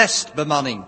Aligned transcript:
testbemanning. 0.00 0.84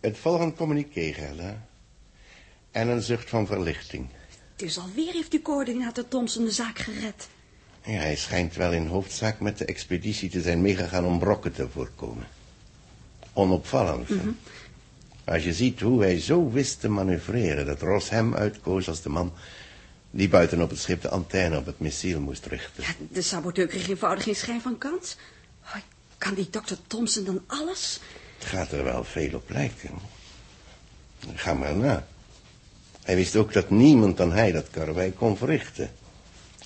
Het 0.00 0.18
volgende 0.18 0.54
communiqué, 0.54 1.12
Gerda. 1.12 1.74
En 2.76 2.88
een 2.88 3.02
zucht 3.02 3.28
van 3.28 3.46
verlichting. 3.46 4.08
Dus 4.56 4.78
alweer 4.78 5.12
heeft 5.12 5.32
uw 5.32 5.42
coördinator 5.42 6.08
Thompson 6.08 6.44
de 6.44 6.50
zaak 6.50 6.78
gered. 6.78 7.28
Ja, 7.84 7.98
hij 7.98 8.16
schijnt 8.16 8.54
wel 8.54 8.72
in 8.72 8.86
hoofdzaak 8.86 9.40
met 9.40 9.58
de 9.58 9.64
expeditie 9.64 10.30
te 10.30 10.40
zijn 10.40 10.60
meegegaan 10.60 11.04
om 11.04 11.18
brokken 11.18 11.52
te 11.52 11.68
voorkomen. 11.68 12.26
Onopvallend. 13.32 14.08
hè? 14.08 14.20
Als 15.24 15.44
je 15.44 15.52
ziet 15.52 15.80
hoe 15.80 16.00
hij 16.02 16.20
zo 16.20 16.50
wist 16.50 16.80
te 16.80 16.88
manoeuvreren... 16.88 17.66
dat 17.66 17.80
Ross 17.80 18.10
hem 18.10 18.34
uitkoos 18.34 18.88
als 18.88 19.02
de 19.02 19.08
man... 19.08 19.32
die 20.10 20.28
buiten 20.28 20.62
op 20.62 20.70
het 20.70 20.78
schip 20.78 21.02
de 21.02 21.08
antenne 21.08 21.58
op 21.58 21.66
het 21.66 21.80
missiel 21.80 22.20
moest 22.20 22.46
richten. 22.46 22.82
Ja, 22.82 22.94
de 23.10 23.22
saboteur 23.22 23.66
kreeg 23.66 23.88
eenvoudig 23.88 24.24
geen 24.24 24.36
schijn 24.36 24.60
van 24.60 24.78
kans. 24.78 25.16
Oh, 25.64 25.76
kan 26.18 26.34
die 26.34 26.50
dokter 26.50 26.76
Thompson 26.86 27.24
dan 27.24 27.42
alles? 27.46 28.00
Het 28.38 28.48
gaat 28.48 28.72
er 28.72 28.84
wel 28.84 29.04
veel 29.04 29.34
op 29.34 29.50
lijken. 29.50 29.90
Ga 31.34 31.54
maar 31.54 31.76
na. 31.76 32.06
Hij 33.06 33.16
wist 33.16 33.36
ook 33.36 33.52
dat 33.52 33.70
niemand 33.70 34.16
dan 34.16 34.32
hij 34.32 34.52
dat 34.52 34.70
karwei 34.70 35.12
kon 35.12 35.36
verrichten. 35.36 35.90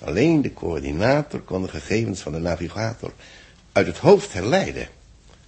Alleen 0.03 0.43
de 0.43 0.53
coördinator 0.53 1.41
kon 1.41 1.63
de 1.63 1.69
gegevens 1.69 2.21
van 2.21 2.33
de 2.33 2.39
navigator 2.39 3.13
uit 3.73 3.87
het 3.87 3.99
hoofd 3.99 4.33
herleiden. 4.33 4.89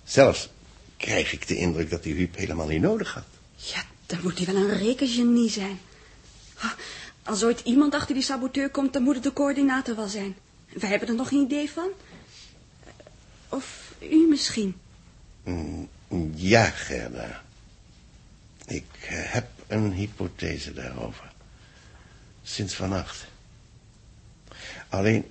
Zelfs 0.05 0.49
krijg 0.97 1.33
ik 1.33 1.49
de 1.49 1.57
indruk 1.57 1.91
dat 1.91 2.05
hij 2.05 2.13
Huub 2.13 2.37
helemaal 2.37 2.67
niet 2.67 2.81
nodig 2.81 3.15
had. 3.15 3.25
Ja, 3.57 3.83
dan 4.07 4.19
moet 4.23 4.39
hij 4.39 4.55
wel 4.55 4.63
een 4.63 4.79
rekengenie 4.79 5.51
zijn. 5.51 5.79
Als 7.23 7.45
ooit 7.45 7.61
iemand 7.65 7.95
achter 7.95 8.15
die 8.15 8.25
saboteur 8.25 8.71
komt, 8.71 8.93
dan 8.93 9.03
moet 9.03 9.15
het 9.15 9.25
de 9.25 9.33
coördinator 9.33 9.97
wel 9.97 10.09
zijn. 10.09 10.37
Wij 10.73 10.91
hebben 10.91 11.09
er 11.09 11.15
nog 11.15 11.29
geen 11.29 11.45
idee 11.45 11.71
van. 11.71 11.89
Of 13.49 13.95
u 13.99 14.27
misschien. 14.29 14.75
Mm, 15.45 15.89
Ja, 16.35 16.65
Gerda. 16.65 17.43
Ik 18.67 18.85
eh, 19.01 19.09
heb 19.11 19.47
een 19.73 19.93
hypothese 19.93 20.73
daarover. 20.73 21.33
Sinds 22.43 22.75
vannacht. 22.75 23.27
Alleen, 24.89 25.25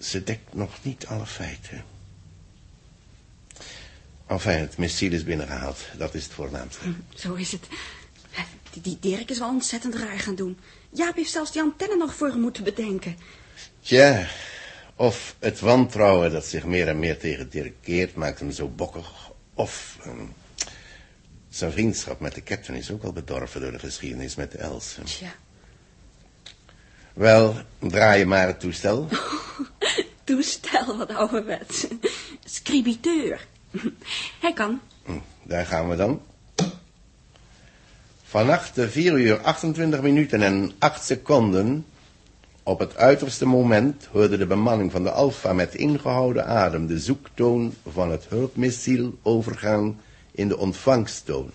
ze 0.00 0.24
dekt 0.24 0.54
nog 0.54 0.78
niet 0.82 1.06
alle 1.06 1.26
feiten. 1.26 1.84
Enfin, 4.26 4.58
het 4.58 4.76
missiel 4.76 5.12
is 5.12 5.24
binnengehaald. 5.24 5.78
Dat 5.96 6.14
is 6.14 6.24
het 6.24 6.32
voornaamste. 6.32 6.92
Zo 7.14 7.34
is 7.34 7.52
het. 7.52 7.68
Die, 8.70 8.82
die 8.82 8.98
Dirk 9.00 9.30
is 9.30 9.38
wel 9.38 9.48
ontzettend 9.48 9.94
raar 9.94 10.18
gaan 10.18 10.34
doen. 10.34 10.58
Jaap 10.90 11.16
heeft 11.16 11.30
zelfs 11.30 11.52
die 11.52 11.62
antenne 11.62 11.96
nog 11.96 12.14
voor 12.14 12.28
hem 12.28 12.40
moeten 12.40 12.64
bedenken. 12.64 13.16
Tja, 13.80 14.26
of 14.94 15.36
het 15.38 15.60
wantrouwen 15.60 16.32
dat 16.32 16.44
zich 16.44 16.64
meer 16.64 16.88
en 16.88 16.98
meer 16.98 17.18
tegen 17.18 17.50
Dirk 17.50 17.74
keert... 17.80 18.14
maakt 18.14 18.38
hem 18.38 18.50
zo 18.50 18.68
bokkig. 18.68 19.32
Of 19.54 19.98
zijn 21.56 21.72
vriendschap 21.72 22.20
met 22.20 22.34
de 22.34 22.42
captain 22.42 22.78
is 22.78 22.90
ook 22.90 23.02
al 23.02 23.12
bedorven... 23.12 23.60
door 23.60 23.72
de 23.72 23.78
geschiedenis 23.78 24.34
met 24.34 24.52
de 24.52 24.58
Els. 24.58 24.96
Tja, 25.04 25.34
Wel, 27.12 27.54
draai 27.78 28.18
je 28.18 28.26
maar 28.26 28.46
het 28.46 28.60
toestel. 28.60 29.08
toestel 30.24 30.96
wat 30.96 31.14
ouderwets. 31.14 31.86
Scribiteur. 32.44 33.46
Hij 34.40 34.52
kan. 34.52 34.80
Hm, 35.04 35.18
Daar 35.42 35.66
gaan 35.66 35.88
we 35.88 35.96
dan. 35.96 36.20
Vannacht 38.24 38.74
de 38.74 38.90
4 38.90 39.18
uur 39.18 39.40
28 39.40 40.00
minuten 40.02 40.42
en 40.42 40.72
8 40.78 41.04
seconden. 41.04 41.86
Op 42.62 42.78
het 42.78 42.96
uiterste 42.96 43.46
moment 43.46 44.08
hoorde 44.12 44.36
de 44.36 44.46
bemanning 44.46 44.92
van 44.92 45.02
de 45.02 45.10
Alfa 45.10 45.52
met 45.52 45.74
ingehouden 45.74 46.46
adem 46.46 46.86
de 46.86 46.98
zoektoon 46.98 47.74
van 47.88 48.10
het 48.10 48.26
hulpmissiel 48.28 49.18
overgaan 49.22 50.00
in 50.34 50.48
de 50.48 50.56
ontvangsttoon. 50.56 51.50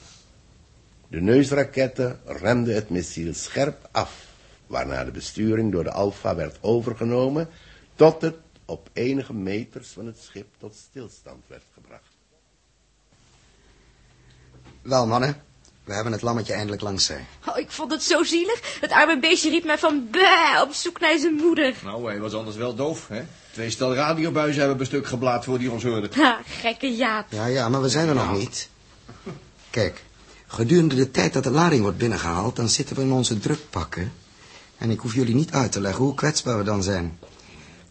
De 1.07 1.21
neusraketten 1.21 2.19
remden 2.25 2.75
het 2.75 2.89
missiel 2.89 3.33
scherp 3.33 3.89
af, 3.91 4.27
waarna 4.67 5.03
de 5.05 5.11
besturing 5.11 5.71
door 5.71 5.83
de 5.83 5.91
Alfa 5.91 6.35
werd 6.35 6.57
overgenomen 6.61 7.49
tot 7.95 8.21
het 8.21 8.35
op 8.65 8.89
enige 8.93 9.33
meters 9.33 9.89
van 9.89 10.05
het 10.05 10.19
schip 10.19 10.47
tot 10.57 10.75
stilstand 10.75 11.43
werd 11.47 11.63
gebracht. 11.73 12.17
Wel, 14.81 15.07
mannen. 15.07 15.48
We 15.89 15.95
hebben 15.95 16.13
het 16.13 16.21
lammetje 16.21 16.53
eindelijk 16.53 16.81
langs 16.81 17.05
zij. 17.05 17.25
Oh, 17.45 17.57
ik 17.57 17.71
vond 17.71 17.91
het 17.91 18.03
zo 18.03 18.23
zielig. 18.23 18.77
Het 18.81 18.91
arme 18.91 19.19
beestje 19.19 19.49
riep 19.49 19.65
mij 19.65 19.77
van 19.77 20.07
bah, 20.11 20.61
op 20.61 20.73
zoek 20.73 20.99
naar 20.99 21.17
zijn 21.19 21.33
moeder. 21.33 21.73
Nou, 21.83 22.05
hij 22.05 22.19
was 22.19 22.33
anders 22.33 22.55
wel 22.55 22.75
doof, 22.75 23.07
hè? 23.07 23.21
Twee 23.51 23.69
stel 23.69 23.95
radiobuizen 23.95 24.59
hebben 24.59 24.77
we 24.77 24.85
stuk 24.85 25.07
geblaad 25.07 25.43
voor 25.43 25.59
die 25.59 25.71
ons 25.71 25.83
hoorde. 25.83 26.09
Ha, 26.15 26.39
gekke 26.45 26.95
Jaap. 26.95 27.25
Ja, 27.29 27.45
ja, 27.45 27.69
maar 27.69 27.81
we 27.81 27.89
zijn 27.89 28.07
er 28.07 28.15
nog 28.15 28.37
niet. 28.37 28.69
Kijk, 29.69 30.03
gedurende 30.47 30.95
de 30.95 31.11
tijd 31.11 31.33
dat 31.33 31.43
de 31.43 31.51
lading 31.51 31.81
wordt 31.81 31.97
binnengehaald... 31.97 32.55
dan 32.55 32.69
zitten 32.69 32.95
we 32.95 33.01
in 33.01 33.11
onze 33.11 33.39
drukpakken. 33.39 34.13
En 34.77 34.89
ik 34.89 34.99
hoef 34.99 35.13
jullie 35.13 35.35
niet 35.35 35.51
uit 35.51 35.71
te 35.71 35.81
leggen 35.81 36.03
hoe 36.03 36.15
kwetsbaar 36.15 36.57
we 36.57 36.63
dan 36.63 36.83
zijn. 36.83 37.19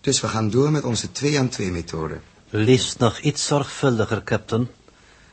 Dus 0.00 0.20
we 0.20 0.28
gaan 0.28 0.50
door 0.50 0.70
met 0.70 0.84
onze 0.84 1.09
2-aan-2-methode. 1.09 2.20
Liefst 2.50 2.98
nog 2.98 3.19
iets 3.19 3.47
zorgvuldiger, 3.47 4.25
captain. 4.25 4.69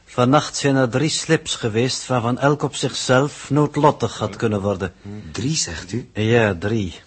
Vannacht 0.05 0.55
zijn 0.55 0.75
er 0.75 0.89
drie 0.89 1.09
slips 1.09 1.55
geweest 1.55 2.07
waarvan 2.07 2.37
elk 2.37 2.61
op 2.63 2.75
zichzelf 2.75 3.49
noodlottig 3.49 4.17
had 4.17 4.35
kunnen 4.35 4.61
worden. 4.61 4.93
Drie, 5.31 5.55
zegt 5.55 5.91
u? 5.91 6.09
Ja, 6.13 6.55
drie. 6.59 6.99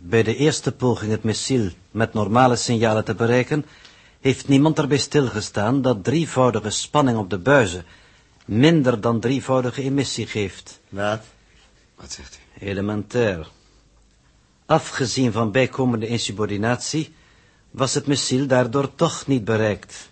Bij 0.00 0.22
de 0.22 0.36
eerste 0.36 0.72
poging 0.72 1.10
het 1.10 1.22
missiel 1.22 1.70
met 1.90 2.12
normale 2.12 2.56
signalen 2.56 3.04
te 3.04 3.14
bereiken, 3.14 3.66
heeft 4.20 4.48
niemand 4.48 4.78
erbij 4.78 4.98
stilgestaan 4.98 5.82
dat 5.82 6.04
drievoudige 6.04 6.70
spanning 6.70 7.18
op 7.18 7.30
de 7.30 7.38
buizen 7.38 7.84
minder 8.50 9.00
dan 9.00 9.20
drievoudige 9.20 9.82
emissie 9.82 10.26
geeft. 10.26 10.80
Wat? 10.88 11.20
Wat 11.94 12.12
zegt 12.12 12.38
u? 12.58 12.66
Elementair. 12.66 13.48
Afgezien 14.66 15.32
van 15.32 15.50
bijkomende 15.50 16.06
insubordinatie, 16.06 17.14
was 17.70 17.94
het 17.94 18.06
missiel 18.06 18.46
daardoor 18.46 18.94
toch 18.94 19.26
niet 19.26 19.44
bereikt. 19.44 20.09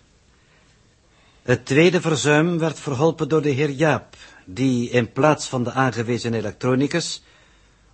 Het 1.49 1.65
tweede 1.65 2.01
verzuim 2.01 2.59
werd 2.59 2.79
verholpen 2.79 3.29
door 3.29 3.41
de 3.41 3.49
heer 3.49 3.69
Jaap, 3.69 4.15
die 4.45 4.89
in 4.89 5.11
plaats 5.11 5.47
van 5.47 5.63
de 5.63 5.71
aangewezen 5.71 6.33
elektronicus 6.33 7.23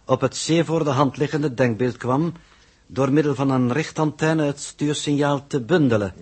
op 0.06 0.22
het 0.22 0.36
zeer 0.36 0.66
voor 0.66 0.84
de 0.84 0.90
hand 0.90 1.18
liggende 1.18 1.54
denkbeeld 1.54 1.98
kwam 1.98 2.34
door 2.88 3.12
middel 3.12 3.36
van 3.36 3.50
een 3.50 3.74
richtantenne 3.74 4.44
het 4.46 4.60
stuursignaal 4.60 5.48
te 5.48 5.62
bundelen. 5.62 6.14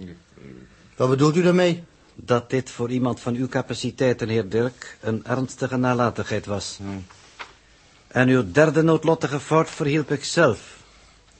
Wat 0.96 1.10
bedoelt 1.10 1.36
u 1.36 1.42
daarmee? 1.42 1.84
Dat 2.16 2.50
dit 2.50 2.70
voor 2.70 2.90
iemand 2.90 3.20
van 3.20 3.36
uw 3.36 3.48
capaciteiten, 3.48 4.30
heer 4.30 4.50
Dirk, 4.50 4.98
een 5.02 5.26
ernstige 5.26 5.78
nalatigheid 5.78 6.46
was. 6.46 6.80
En 8.08 8.28
uw 8.28 8.52
derde 8.52 8.82
noodlottige 8.82 9.40
fout 9.40 9.70
verhielp 9.70 10.12
ik 10.12 10.24
zelf. 10.24 10.78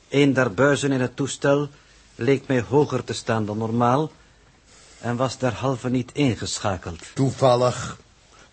Een 0.10 0.34
der 0.34 0.54
buizen 0.54 0.92
in 0.92 1.02
het 1.02 1.16
toestel 1.16 1.70
leek 2.16 2.48
mij 2.48 2.62
hoger 2.62 3.04
te 3.04 3.14
staan 3.14 3.46
dan 3.46 3.58
normaal 3.58 4.12
en 5.04 5.16
was 5.16 5.38
derhalve 5.38 5.90
niet 5.90 6.12
ingeschakeld. 6.14 7.00
Toevallig. 7.14 7.98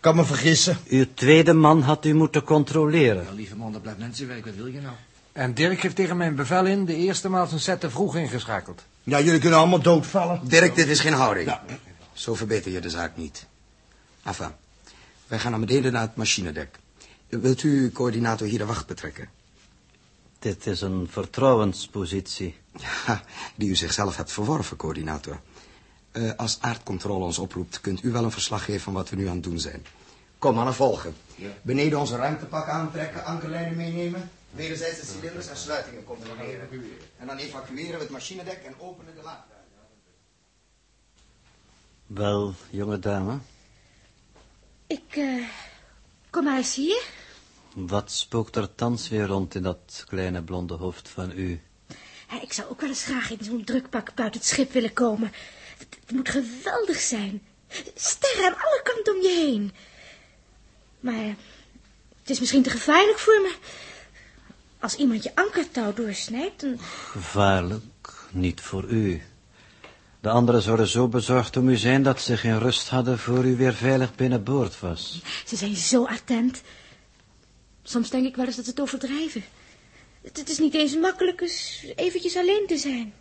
Kan 0.00 0.16
me 0.16 0.24
vergissen. 0.24 0.76
Uw 0.88 1.06
tweede 1.14 1.52
man 1.52 1.82
had 1.82 2.04
u 2.04 2.14
moeten 2.14 2.42
controleren. 2.42 3.24
Ja, 3.24 3.32
lieve 3.32 3.56
man, 3.56 3.72
dat 3.72 3.82
blijft 3.82 3.98
mensenwerk. 4.00 4.44
Wat 4.44 4.54
wil 4.54 4.66
je 4.66 4.80
nou? 4.80 4.94
En 5.32 5.54
Dirk 5.54 5.82
heeft 5.82 5.96
tegen 5.96 6.16
mijn 6.16 6.34
bevel 6.34 6.66
in 6.66 6.84
de 6.84 6.96
eerste 6.96 7.28
maal 7.28 7.46
zijn 7.46 7.60
set 7.60 7.80
te 7.80 7.90
vroeg 7.90 8.16
ingeschakeld. 8.16 8.82
Ja, 9.02 9.20
jullie 9.20 9.40
kunnen 9.40 9.58
allemaal 9.58 9.80
doodvallen. 9.80 10.40
Dirk, 10.42 10.74
dit 10.74 10.88
is 10.88 11.00
geen 11.00 11.12
houding. 11.12 11.56
Zo 12.12 12.34
verbeter 12.34 12.72
je 12.72 12.80
de 12.80 12.90
zaak 12.90 13.16
niet. 13.16 13.46
Enfin, 14.22 14.50
wij 15.26 15.38
gaan 15.38 15.50
naar 15.50 15.60
beneden 15.60 15.92
naar 15.92 16.02
het 16.02 16.16
machinedek. 16.16 16.78
Wilt 17.28 17.62
u 17.62 17.82
uw 17.82 17.90
coördinator 17.90 18.46
hier 18.46 18.58
de 18.58 18.66
wacht 18.66 18.86
betrekken? 18.86 19.28
Dit 20.38 20.66
is 20.66 20.80
een 20.80 21.08
vertrouwenspositie. 21.10 22.54
Ja, 23.06 23.22
die 23.54 23.68
u 23.68 23.74
zichzelf 23.74 24.16
hebt 24.16 24.32
verworven, 24.32 24.76
coördinator. 24.76 25.40
Eh, 26.12 26.30
als 26.36 26.58
aardcontrole 26.60 27.24
ons 27.24 27.38
oproept, 27.38 27.80
kunt 27.80 28.02
u 28.02 28.10
wel 28.10 28.24
een 28.24 28.30
verslag 28.30 28.64
geven 28.64 28.80
van 28.80 28.92
wat 28.92 29.08
we 29.08 29.16
nu 29.16 29.26
aan 29.26 29.34
het 29.34 29.42
doen 29.42 29.58
zijn. 29.58 29.86
Kom, 30.38 30.54
mannen, 30.54 30.74
volgen. 30.74 31.14
Beneden 31.62 31.98
onze 31.98 32.16
ruimtepak 32.16 32.68
aantrekken, 32.68 33.24
ankerlijnen 33.24 33.76
meenemen, 33.76 34.30
wederzijdse 34.50 35.06
cilinders 35.06 35.48
en 35.48 35.56
sluitingen 35.56 36.04
controleren. 36.04 36.68
En 37.18 37.26
dan 37.26 37.36
evacueren 37.36 37.94
we 37.94 38.00
het 38.00 38.10
machinedek 38.10 38.62
en 38.66 38.74
openen 38.78 39.14
de 39.14 39.22
laadruimte. 39.22 39.48
Wel, 42.06 42.54
jonge 42.70 42.98
dame, 42.98 43.38
Ik, 44.86 45.16
eh, 45.16 45.48
kom 46.30 46.44
maar 46.44 46.56
eens 46.56 46.74
hier. 46.74 47.02
Wat 47.74 48.10
spookt 48.10 48.56
er 48.56 48.74
thans 48.74 49.08
weer 49.08 49.26
rond 49.26 49.54
in 49.54 49.62
dat 49.62 50.04
kleine 50.08 50.42
blonde 50.42 50.74
hoofd 50.74 51.08
van 51.08 51.30
u? 51.30 51.60
Ja, 52.30 52.42
ik 52.42 52.52
zou 52.52 52.70
ook 52.70 52.80
wel 52.80 52.88
eens 52.88 53.04
graag 53.04 53.30
in 53.30 53.44
zo'n 53.44 53.64
drukpak 53.64 54.14
buiten 54.14 54.40
het 54.40 54.48
schip 54.48 54.72
willen 54.72 54.92
komen. 54.92 55.32
Het, 55.80 56.10
moet 56.12 56.28
geweldig 56.28 57.00
zijn. 57.00 57.42
Sterren 57.94 58.46
aan 58.46 58.62
alle 58.62 58.80
kanten 58.82 59.14
om 59.14 59.22
je 59.22 59.28
heen. 59.28 59.72
Maar 61.00 61.36
het 62.20 62.30
is 62.30 62.40
misschien 62.40 62.62
te 62.62 62.70
gevaarlijk 62.70 63.18
voor 63.18 63.40
me. 63.40 63.54
Als 64.78 64.94
iemand 64.94 65.22
je 65.22 65.34
ankertouw 65.34 65.92
doorsnijdt, 65.92 66.60
dan... 66.60 66.78
Gevaarlijk, 67.10 68.12
niet 68.30 68.60
voor 68.60 68.84
u. 68.84 69.22
De 70.20 70.28
anderen 70.28 70.62
zouden 70.62 70.86
zo 70.86 71.08
bezorgd 71.08 71.56
om 71.56 71.68
u 71.68 71.76
zijn 71.76 72.02
dat 72.02 72.20
ze 72.20 72.36
geen 72.36 72.58
rust 72.58 72.88
hadden 72.88 73.18
voor 73.18 73.44
u 73.44 73.56
weer 73.56 73.74
veilig 73.74 74.14
binnenboord 74.14 74.80
was. 74.80 75.22
Ze 75.46 75.56
zijn 75.56 75.76
zo 75.76 76.04
attent. 76.04 76.62
Soms 77.82 78.10
denk 78.10 78.26
ik 78.26 78.36
wel 78.36 78.46
eens 78.46 78.56
dat 78.56 78.64
ze 78.64 78.70
het 78.70 78.80
overdrijven. 78.80 79.44
Het, 80.22 80.36
het 80.36 80.48
is 80.48 80.58
niet 80.58 80.74
eens 80.74 80.96
makkelijk 80.96 81.40
eens 81.40 81.84
eventjes 81.96 82.36
alleen 82.36 82.64
te 82.66 82.76
zijn. 82.76 83.14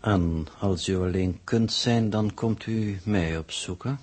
En 0.00 0.46
als 0.58 0.88
u 0.88 0.96
alleen 0.96 1.40
kunt 1.44 1.72
zijn, 1.72 2.10
dan 2.10 2.34
komt 2.34 2.66
u 2.66 3.00
mij 3.04 3.38
opzoeken. 3.38 4.00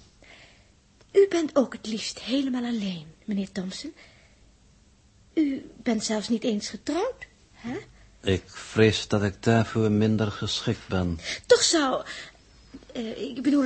U 1.11 1.27
bent 1.29 1.55
ook 1.55 1.73
het 1.73 1.87
liefst 1.87 2.19
helemaal 2.19 2.63
alleen, 2.63 3.05
meneer 3.25 3.51
Thompson. 3.51 3.93
U 5.33 5.71
bent 5.83 6.03
zelfs 6.03 6.29
niet 6.29 6.43
eens 6.43 6.69
getrouwd, 6.69 7.27
hè? 7.51 7.77
Ik 8.21 8.43
vrees 8.45 9.07
dat 9.07 9.23
ik 9.23 9.43
daarvoor 9.43 9.91
minder 9.91 10.31
geschikt 10.31 10.87
ben. 10.87 11.19
Toch 11.45 11.63
zou... 11.63 12.03
eh, 12.93 13.21
ik 13.21 13.41
bedoel... 13.41 13.63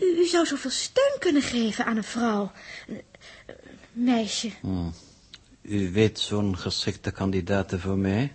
U, 0.00 0.18
u 0.20 0.26
zou 0.26 0.46
zoveel 0.46 0.70
steun 0.70 1.16
kunnen 1.18 1.42
geven 1.42 1.84
aan 1.84 1.96
een 1.96 2.04
vrouw. 2.04 2.52
Een, 2.88 3.02
een 3.46 3.54
meisje. 3.92 4.50
Hmm. 4.60 4.92
U 5.62 5.92
weet 5.92 6.18
zo'n 6.18 6.58
geschikte 6.58 7.10
kandidaten 7.10 7.80
voor 7.80 7.98
mij, 7.98 8.34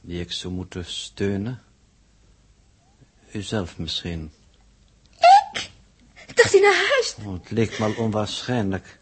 die 0.00 0.20
ik 0.20 0.32
zou 0.32 0.54
moeten 0.54 0.84
steunen? 0.84 1.62
Uzelf 3.36 3.78
misschien. 3.78 4.30
Dacht 6.34 6.54
u 6.54 6.60
naar 6.60 6.86
huis? 6.90 7.14
Oh, 7.24 7.32
het 7.32 7.50
leek 7.50 7.78
me 7.78 7.84
al 7.84 7.92
onwaarschijnlijk. 7.92 8.98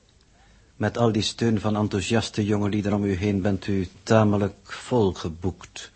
Met 0.77 0.99
al 0.99 1.13
die 1.13 1.23
steun 1.23 1.61
van 1.61 1.77
enthousiaste 1.77 2.45
jongelieden 2.45 2.93
om 2.93 3.05
u 3.05 3.15
heen 3.15 3.43
bent 3.43 3.67
u 3.67 3.89
tamelijk 4.03 4.73
volgeboekt. 4.73 5.91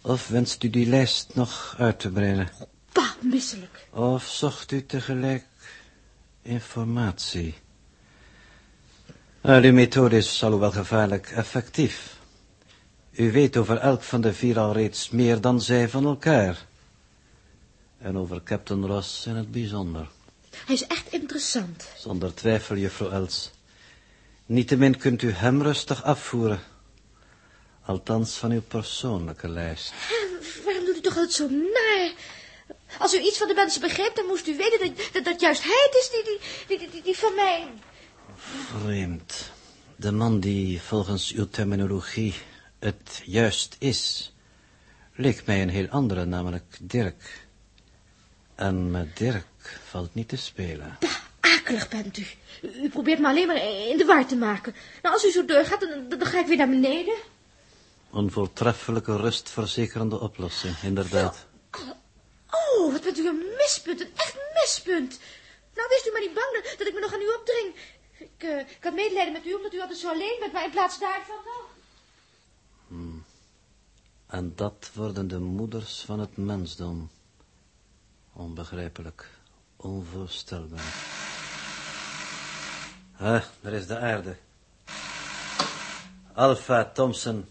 Of 0.00 0.28
wenst 0.28 0.62
u 0.62 0.70
die 0.70 0.86
lijst 0.86 1.30
nog 1.34 1.74
uit 1.78 1.98
te 1.98 2.10
breiden? 2.10 2.48
Bah, 2.92 3.10
misselijk. 3.20 3.86
Of 3.90 4.24
zocht 4.24 4.72
u 4.72 4.86
tegelijk 4.86 5.44
informatie? 6.42 7.54
Uh, 9.42 9.62
uw 9.62 9.72
methode 9.72 10.16
is 10.16 10.42
alhoewel 10.42 10.70
gevaarlijk 10.70 11.30
effectief. 11.30 12.16
U 13.10 13.32
weet 13.32 13.56
over 13.56 13.78
elk 13.78 14.02
van 14.02 14.20
de 14.20 14.32
vier 14.32 14.58
al 14.58 14.72
reeds 14.72 15.10
meer 15.10 15.40
dan 15.40 15.60
zij 15.60 15.88
van 15.88 16.04
elkaar. 16.04 16.66
En 18.06 18.16
over 18.16 18.42
Captain 18.42 18.86
Ross 18.86 19.26
in 19.26 19.34
het 19.34 19.50
bijzonder. 19.50 20.08
Hij 20.66 20.74
is 20.74 20.86
echt 20.86 21.12
interessant. 21.12 21.88
Zonder 21.96 22.34
twijfel, 22.34 22.76
juffrouw 22.76 23.10
Els. 23.10 23.50
Niettemin 24.46 24.96
kunt 24.96 25.22
u 25.22 25.30
hem 25.30 25.62
rustig 25.62 26.04
afvoeren. 26.04 26.60
Althans 27.84 28.36
van 28.36 28.50
uw 28.50 28.62
persoonlijke 28.62 29.48
lijst. 29.48 29.92
Waarom 30.64 30.84
doet 30.84 30.96
u 30.96 31.00
toch 31.00 31.16
altijd 31.16 31.32
zo 31.32 31.48
naar? 31.48 32.12
Als 32.98 33.14
u 33.14 33.18
iets 33.18 33.38
van 33.38 33.48
de 33.48 33.54
mensen 33.54 33.80
begreep, 33.80 34.14
dan 34.14 34.26
moest 34.26 34.46
u 34.46 34.56
weten 34.56 34.78
dat, 34.78 35.08
dat, 35.12 35.24
dat 35.24 35.40
juist 35.40 35.62
hij 35.62 35.88
het 35.90 35.94
is 35.94 36.10
die, 36.10 36.38
die, 36.68 36.78
die, 36.78 36.90
die, 36.90 37.02
die 37.02 37.16
van 37.16 37.34
mij... 37.34 37.68
Vreemd. 38.82 39.50
De 39.96 40.12
man 40.12 40.40
die 40.40 40.82
volgens 40.82 41.32
uw 41.32 41.48
terminologie 41.48 42.34
het 42.78 43.22
juist 43.24 43.76
is, 43.78 44.32
leek 45.14 45.46
mij 45.46 45.62
een 45.62 45.68
heel 45.68 45.88
andere, 45.88 46.24
namelijk 46.24 46.76
Dirk. 46.80 47.45
En 48.56 48.90
met 48.90 49.16
Dirk 49.16 49.80
valt 49.84 50.14
niet 50.14 50.28
te 50.28 50.36
spelen. 50.36 50.98
Akelig 51.40 51.88
bent 51.88 52.16
u. 52.16 52.26
U 52.62 52.88
probeert 52.88 53.18
me 53.18 53.28
alleen 53.28 53.46
maar 53.46 53.56
in 53.88 53.98
de 53.98 54.04
war 54.04 54.26
te 54.26 54.36
maken. 54.36 54.74
Nou, 55.02 55.14
als 55.14 55.24
u 55.24 55.30
zo 55.30 55.44
doorgaat, 55.44 55.80
dan, 55.80 56.18
dan 56.18 56.26
ga 56.26 56.40
ik 56.40 56.46
weer 56.46 56.56
naar 56.56 56.68
beneden. 56.68 57.14
Een 58.12 58.30
voortreffelijke 58.30 59.16
rustverzekerende 59.16 60.20
oplossing, 60.20 60.76
inderdaad. 60.82 61.46
Oh, 62.50 62.92
wat 62.92 63.02
bent 63.02 63.18
u 63.18 63.28
een 63.28 63.42
mispunt, 63.56 64.00
een 64.00 64.12
echt 64.16 64.36
mispunt. 64.54 65.18
Nou, 65.74 65.88
wees 65.88 66.06
u 66.06 66.12
maar 66.12 66.20
niet 66.20 66.34
bang 66.34 66.76
dat, 66.78 66.86
ik 66.86 66.94
me 66.94 67.00
nog 67.00 67.14
aan 67.14 67.20
u 67.20 67.28
opdring. 67.28 67.74
Ik, 68.18 68.48
eh, 68.48 68.58
ik 68.58 68.78
had 68.80 68.94
medelijden 68.94 69.32
met 69.32 69.46
u, 69.46 69.54
omdat 69.54 69.72
u 69.72 69.80
altijd 69.80 69.98
zo 69.98 70.08
alleen 70.08 70.36
bent, 70.40 70.52
maar 70.52 70.64
in 70.64 70.70
plaats 70.70 70.98
daarvan... 70.98 71.36
Nou... 71.44 71.64
Hmm. 72.88 73.24
En 74.26 74.52
dat 74.56 74.90
worden 74.94 75.28
de 75.28 75.38
moeders 75.38 76.02
van 76.06 76.20
het 76.20 76.36
mensdom. 76.36 77.10
Onbegrijpelijk, 78.36 79.28
onvoorstelbaar. 79.76 80.94
Ah, 83.18 83.42
daar 83.60 83.72
is 83.72 83.86
de 83.86 83.98
aarde. 83.98 84.36
Alpha 86.34 86.84
Thompson. 86.84 87.48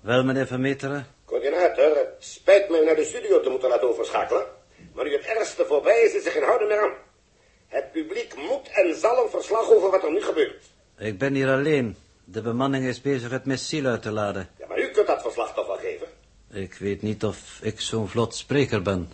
Wel, 0.00 0.24
meneer 0.24 0.46
Vermeteren? 0.46 1.06
Coördinator, 1.24 1.96
het 1.96 2.14
spijt 2.18 2.68
me 2.68 2.80
u 2.80 2.84
naar 2.84 2.94
de 2.94 3.04
studio 3.04 3.40
te 3.40 3.48
moeten 3.48 3.68
laten 3.68 3.88
overschakelen. 3.88 4.46
Maar 4.92 5.04
nu 5.04 5.12
het 5.12 5.24
ergste 5.24 5.64
voorbij 5.64 6.00
is, 6.00 6.12
is 6.12 6.26
er 6.26 6.32
geen 6.32 6.42
houden 6.42 6.68
meer 6.68 6.80
aan. 6.80 6.94
Het 7.66 7.92
publiek 7.92 8.36
moet 8.36 8.68
en 8.68 8.94
zal 8.94 9.24
een 9.24 9.30
verslag 9.30 9.70
over 9.70 9.90
wat 9.90 10.04
er 10.04 10.12
nu 10.12 10.22
gebeurt. 10.22 10.64
Ik 10.98 11.18
ben 11.18 11.34
hier 11.34 11.48
alleen. 11.48 11.96
De 12.24 12.42
bemanning 12.42 12.84
is 12.84 13.00
bezig 13.00 13.30
het 13.30 13.44
missiel 13.44 13.86
uit 13.86 14.02
te 14.02 14.10
laden. 14.10 14.48
Ja, 14.58 14.66
maar 14.66 14.80
u 14.80 14.88
kunt 14.88 15.06
dat 15.06 15.22
verslag 15.22 15.54
toch 15.54 15.66
wel 15.66 15.76
geven? 15.76 16.06
Ik 16.50 16.74
weet 16.74 17.02
niet 17.02 17.24
of 17.24 17.58
ik 17.62 17.80
zo'n 17.80 18.08
vlot 18.08 18.34
spreker 18.34 18.82
ben. 18.82 19.12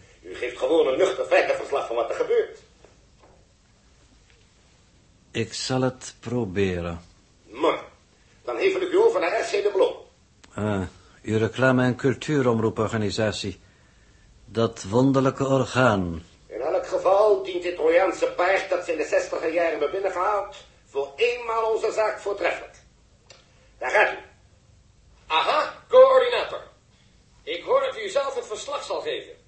Gewoon 0.74 0.92
een 0.92 0.98
nuchter 0.98 1.24
feitenverslag 1.24 1.86
van 1.86 1.96
wat 1.96 2.08
er 2.08 2.14
gebeurt. 2.14 2.58
Ik 5.30 5.52
zal 5.52 5.80
het 5.80 6.14
proberen. 6.20 7.04
Maar, 7.44 7.84
dan 8.44 8.56
hevel 8.56 8.80
ik 8.80 8.92
u 8.92 8.98
over 8.98 9.20
naar 9.20 9.40
RC 9.40 9.50
de 9.50 9.70
Blom. 9.72 9.94
Ah, 10.54 10.86
uw 11.22 11.38
reclame- 11.38 11.84
en 11.84 11.96
cultuuromroeporganisatie. 11.96 13.60
Dat 14.44 14.82
wonderlijke 14.82 15.46
orgaan. 15.46 16.22
In 16.46 16.60
elk 16.60 16.86
geval 16.86 17.42
dient 17.42 17.62
dit 17.62 17.74
Trojaanse 17.74 18.32
paard 18.36 18.70
dat 18.70 18.84
ze 18.84 18.92
in 18.92 18.98
de 18.98 19.06
zestiger 19.06 19.52
jaren 19.52 19.70
hebben 19.70 19.90
binnengehaald... 19.90 20.56
voor 20.86 21.12
eenmaal 21.16 21.72
onze 21.72 21.92
zaak 21.92 22.18
voortreffelijk. 22.20 22.76
Daar 23.78 23.90
gaat 23.90 24.12
u. 24.12 24.16
Aha, 25.26 25.74
coördinator. 25.88 26.62
Ik 27.42 27.62
hoor 27.62 27.80
dat 27.80 27.98
u 27.98 28.08
zelf 28.08 28.34
het 28.34 28.46
verslag 28.46 28.84
zal 28.84 29.00
geven. 29.00 29.42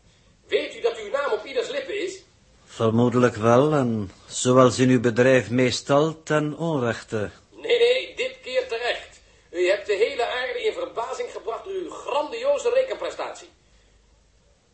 Weet 0.48 0.76
u 0.76 0.80
dat 0.80 0.96
uw 0.98 1.10
naam 1.10 1.32
op 1.32 1.44
ieders 1.44 1.68
lippen 1.68 2.02
is? 2.02 2.22
Vermoedelijk 2.64 3.34
wel, 3.36 3.72
en 3.72 4.10
zoals 4.28 4.78
in 4.78 4.88
uw 4.88 5.00
bedrijf 5.00 5.50
meestal 5.50 6.22
ten 6.22 6.56
onrechte. 6.58 7.30
Nee, 7.50 7.78
nee, 7.78 8.14
dit 8.16 8.36
keer 8.42 8.68
terecht. 8.68 9.20
U 9.50 9.68
hebt 9.68 9.86
de 9.86 9.94
hele 9.94 10.26
aarde 10.26 10.64
in 10.64 10.72
verbazing 10.72 11.30
gebracht 11.32 11.64
door 11.64 11.72
uw 11.72 11.90
grandioze 11.90 12.70
rekenprestatie. 12.70 13.48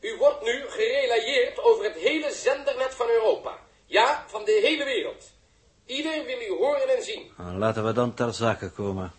U 0.00 0.16
wordt 0.16 0.42
nu 0.42 0.64
gerelayeerd 0.68 1.58
over 1.58 1.84
het 1.84 1.96
hele 1.96 2.32
zendernet 2.32 2.94
van 2.94 3.08
Europa. 3.08 3.58
Ja, 3.86 4.24
van 4.28 4.44
de 4.44 4.60
hele 4.62 4.84
wereld. 4.84 5.30
Iedereen 5.86 6.24
wil 6.24 6.40
u 6.40 6.50
horen 6.58 6.96
en 6.96 7.02
zien. 7.02 7.32
Ah, 7.36 7.56
Laten 7.58 7.84
we 7.86 7.92
dan 7.92 8.14
ter 8.14 8.34
zake 8.34 8.70
komen. 8.70 9.12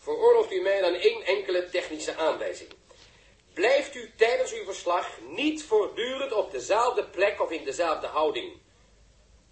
Veroorlooft 0.00 0.52
u 0.52 0.60
mij 0.60 0.80
dan 0.80 0.94
één 0.94 1.22
enkele 1.26 1.68
technische 1.70 2.16
aanwijzing. 2.16 2.68
Blijft 3.58 3.94
u 3.94 4.10
tijdens 4.16 4.52
uw 4.52 4.64
verslag 4.64 5.06
niet 5.28 5.64
voortdurend 5.64 6.32
op 6.32 6.50
dezelfde 6.50 7.04
plek 7.04 7.40
of 7.42 7.50
in 7.50 7.64
dezelfde 7.64 8.06
houding. 8.06 8.52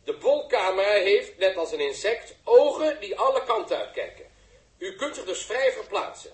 De 0.04 0.16
bolcamera 0.16 0.92
heeft, 0.92 1.38
net 1.38 1.56
als 1.56 1.72
een 1.72 1.80
insect, 1.80 2.34
ogen 2.44 3.00
die 3.00 3.18
alle 3.18 3.44
kanten 3.44 3.76
uitkijken. 3.76 4.24
U 4.78 4.94
kunt 4.96 5.14
zich 5.14 5.24
dus 5.24 5.44
vrij 5.44 5.72
verplaatsen. 5.72 6.30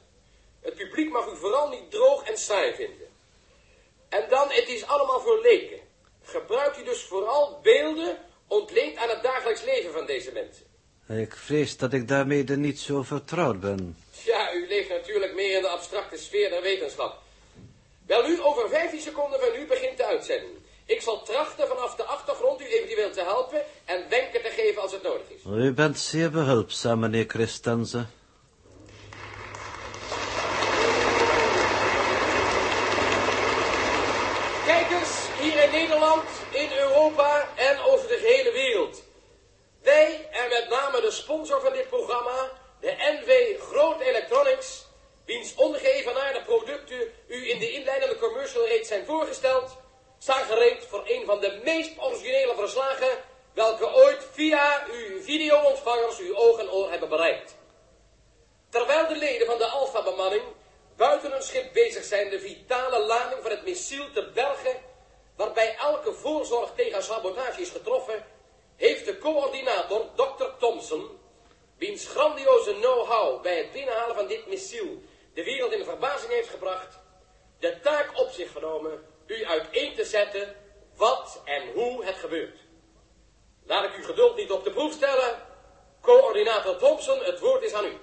Het 0.61 0.75
publiek 0.75 1.11
mag 1.11 1.27
u 1.27 1.37
vooral 1.37 1.69
niet 1.69 1.91
droog 1.91 2.29
en 2.29 2.39
saai 2.39 2.75
vinden. 2.75 3.09
En 4.09 4.29
dan, 4.29 4.51
het 4.51 4.69
is 4.69 4.87
allemaal 4.87 5.21
voor 5.21 5.41
leken. 5.41 5.81
Gebruikt 6.23 6.79
u 6.79 6.85
dus 6.85 7.03
vooral 7.03 7.61
beelden 7.63 8.19
ontleend 8.47 8.97
aan 8.97 9.09
het 9.09 9.23
dagelijks 9.23 9.63
leven 9.63 9.93
van 9.93 10.07
deze 10.07 10.33
mensen. 10.33 10.67
Ik 11.23 11.37
vrees 11.37 11.77
dat 11.77 11.93
ik 11.93 12.09
daarmee 12.09 12.45
niet 12.45 12.81
zo 12.81 13.03
vertrouwd 13.03 13.61
ben. 13.61 13.97
Ja, 14.25 14.55
u 14.55 14.69
leeft 14.69 14.89
natuurlijk 14.89 15.35
meer 15.35 15.57
in 15.57 15.63
de 15.63 15.69
abstracte 15.69 16.17
sfeer 16.17 16.51
der 16.51 16.63
wetenschap. 16.63 17.21
Wel 18.13 18.23
nu, 18.23 18.43
over 18.43 18.69
15 18.69 19.01
seconden 19.01 19.41
van 19.41 19.55
u 19.55 19.67
begint 19.67 19.97
de 19.97 20.05
uitzending. 20.05 20.53
Ik 20.87 21.01
zal 21.01 21.23
trachten 21.23 21.69
vanaf 21.69 21.95
de 21.95 22.05
achtergrond 22.05 22.61
u 22.61 22.65
eventueel 22.65 23.11
te 23.11 23.23
helpen 23.23 23.63
en 23.85 24.09
wenken 24.09 24.43
te 24.43 24.49
geven 24.49 24.83
als 24.83 24.93
het 24.93 25.03
nodig 25.03 25.29
is. 25.29 25.43
U 25.47 25.73
bent 25.73 25.99
zeer 25.99 26.31
behulpzaam, 26.31 26.99
meneer 26.99 27.25
Christensen. 27.29 28.11
Kijkers 34.67 35.11
hier 35.41 35.65
in 35.65 35.71
Nederland, 35.71 36.29
in 36.51 36.73
Europa 36.79 37.49
en 37.57 37.79
over 37.81 38.09
de 38.09 38.17
gehele 38.17 38.53
wereld. 38.53 39.03
Wij 39.83 40.29
en 40.31 40.49
met 40.49 40.67
name 40.71 41.01
de 41.01 41.11
sponsor 41.11 41.61
van 41.61 41.73
dit 41.73 41.89
programma, 41.89 42.51
de 42.81 42.95
NV 42.99 43.61
Groot 43.61 44.01
Electronics, 44.01 44.87
wiens 45.25 45.55
ongeëvenaarde 45.55 46.43
producten 46.43 47.13
u 47.27 47.51
in 47.51 47.59
de 47.59 47.71
inleidende 47.71 48.19
commercial 48.19 48.67
reeds 48.67 48.89
zijn 48.89 49.05
voorgesteld, 49.05 49.77
staan 50.19 50.45
gereed 50.45 50.85
voor 50.89 51.03
een 51.07 51.27
van 51.27 51.41
de 51.41 51.61
meest 51.65 51.99
originele 51.99 52.55
verslagen 52.55 53.19
welke 53.55 53.95
ooit 53.95 54.27
via 54.33 54.87
uw 54.87 55.23
videoontvangers 55.23 56.19
uw 56.19 56.37
oog 56.37 56.59
en 56.59 56.71
oor 56.71 56.91
hebben 56.91 57.09
bereikt. 57.09 57.55
Terwijl 58.71 59.09
de 59.09 59.17
leden 59.17 59.47
van 59.47 59.59
de 59.59 59.67
Alpha-bemanning 59.67 60.43
buiten 60.97 61.31
hun 61.31 61.43
schip 61.43 61.73
bezig 61.73 62.05
zijn 62.05 62.31
de 62.31 62.41
vitale 62.41 63.07
lading 63.07 63.43
van 63.43 63.51
het 63.51 63.65
missiel 63.65 64.11
te 64.13 64.31
bergen, 64.35 64.77
waarbij 65.37 65.77
elke 65.77 66.13
voorzorg 66.13 66.71
tegen 66.77 67.03
sabotage 67.03 67.61
is 67.61 67.71
getroffen, 67.71 68.27
heeft 68.77 69.05
de 69.05 69.19
coördinator, 69.19 70.07
Dr. 70.17 70.45
Thompson, 70.59 71.19
wiens 71.77 72.07
grandioze 72.07 72.75
know-how 72.75 73.43
bij 73.43 73.57
het 73.57 73.73
binnenhalen 73.73 74.15
van 74.15 74.27
dit 74.27 74.47
missiel 74.47 75.03
de 75.35 75.45
wereld 75.45 75.73
in 75.73 75.85
verbazing 75.85 76.33
heeft 76.33 76.49
gebracht, 76.49 76.99
de 77.59 77.79
taak 77.83 78.21
op 78.21 78.31
zich 78.31 78.53
genomen 78.53 79.05
u 79.27 79.45
uiteen 79.45 79.95
te 79.95 80.05
zetten 80.05 80.55
wat 80.97 81.43
en 81.45 81.73
hoe 81.75 82.05
het 82.05 82.17
gebeurt. 82.17 82.59
Laat 83.65 83.85
ik 83.85 83.97
uw 83.97 84.05
geduld 84.05 84.37
niet 84.37 84.51
op 84.51 84.65
de 84.65 84.71
proef 84.71 84.93
stellen. 84.93 85.37
Coördinator 86.01 86.77
Thompson, 86.77 87.19
het 87.19 87.41
woord 87.41 87.63
is 87.63 87.73
aan 87.73 87.85
u. 87.85 87.97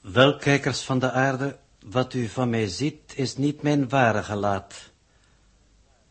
Wel, 0.00 0.36
kijkers 0.36 0.80
van 0.80 0.98
de 0.98 1.10
aarde, 1.10 1.58
wat 1.84 2.14
u 2.14 2.28
van 2.28 2.50
mij 2.50 2.66
ziet, 2.66 3.12
is 3.16 3.36
niet 3.36 3.62
mijn 3.62 3.88
ware 3.88 4.22
gelaat. 4.22 4.74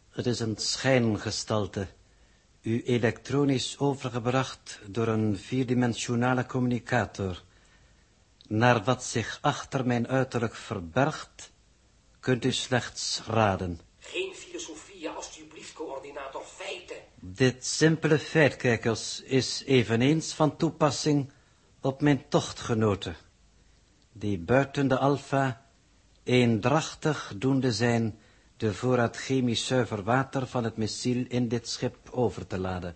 Het 0.10 0.26
is 0.26 0.40
een 0.40 0.58
schijngestalte, 0.58 1.88
u 2.68 2.82
elektronisch 2.86 3.78
overgebracht 3.78 4.80
door 4.86 5.08
een 5.08 5.38
vierdimensionale 5.38 6.46
communicator. 6.46 7.44
Naar 8.48 8.84
wat 8.84 9.04
zich 9.04 9.38
achter 9.42 9.86
mijn 9.86 10.08
uiterlijk 10.08 10.56
verbergt, 10.56 11.52
kunt 12.20 12.46
u 12.46 12.52
slechts 12.52 13.22
raden. 13.28 13.80
Geen 14.00 14.34
filosofie, 14.36 15.10
alstublieft, 15.10 15.74
coördinator, 15.74 16.44
feiten. 16.44 16.96
Dit 17.20 17.66
simpele 17.66 18.20
feit, 18.20 18.56
kijkers, 18.56 19.22
is 19.22 19.64
eveneens 19.66 20.34
van 20.34 20.58
toepassing 20.58 21.32
op 21.82 22.02
mijn 22.02 22.28
tochtgenoten, 22.30 23.16
die 24.12 24.38
buiten 24.40 24.88
de 24.88 24.98
alfa 24.98 25.66
eendrachtig 26.24 27.34
doende 27.38 27.72
zijn 27.72 28.20
de 28.58 28.74
voorraad 28.74 29.18
chemisch 29.18 29.66
zuiver 29.66 30.04
water 30.04 30.48
van 30.48 30.64
het 30.64 30.78
missiel 30.78 31.26
in 31.28 31.48
dit 31.48 31.68
schip 31.68 31.98
over 32.12 32.48
te 32.48 32.58
laden. 32.60 32.96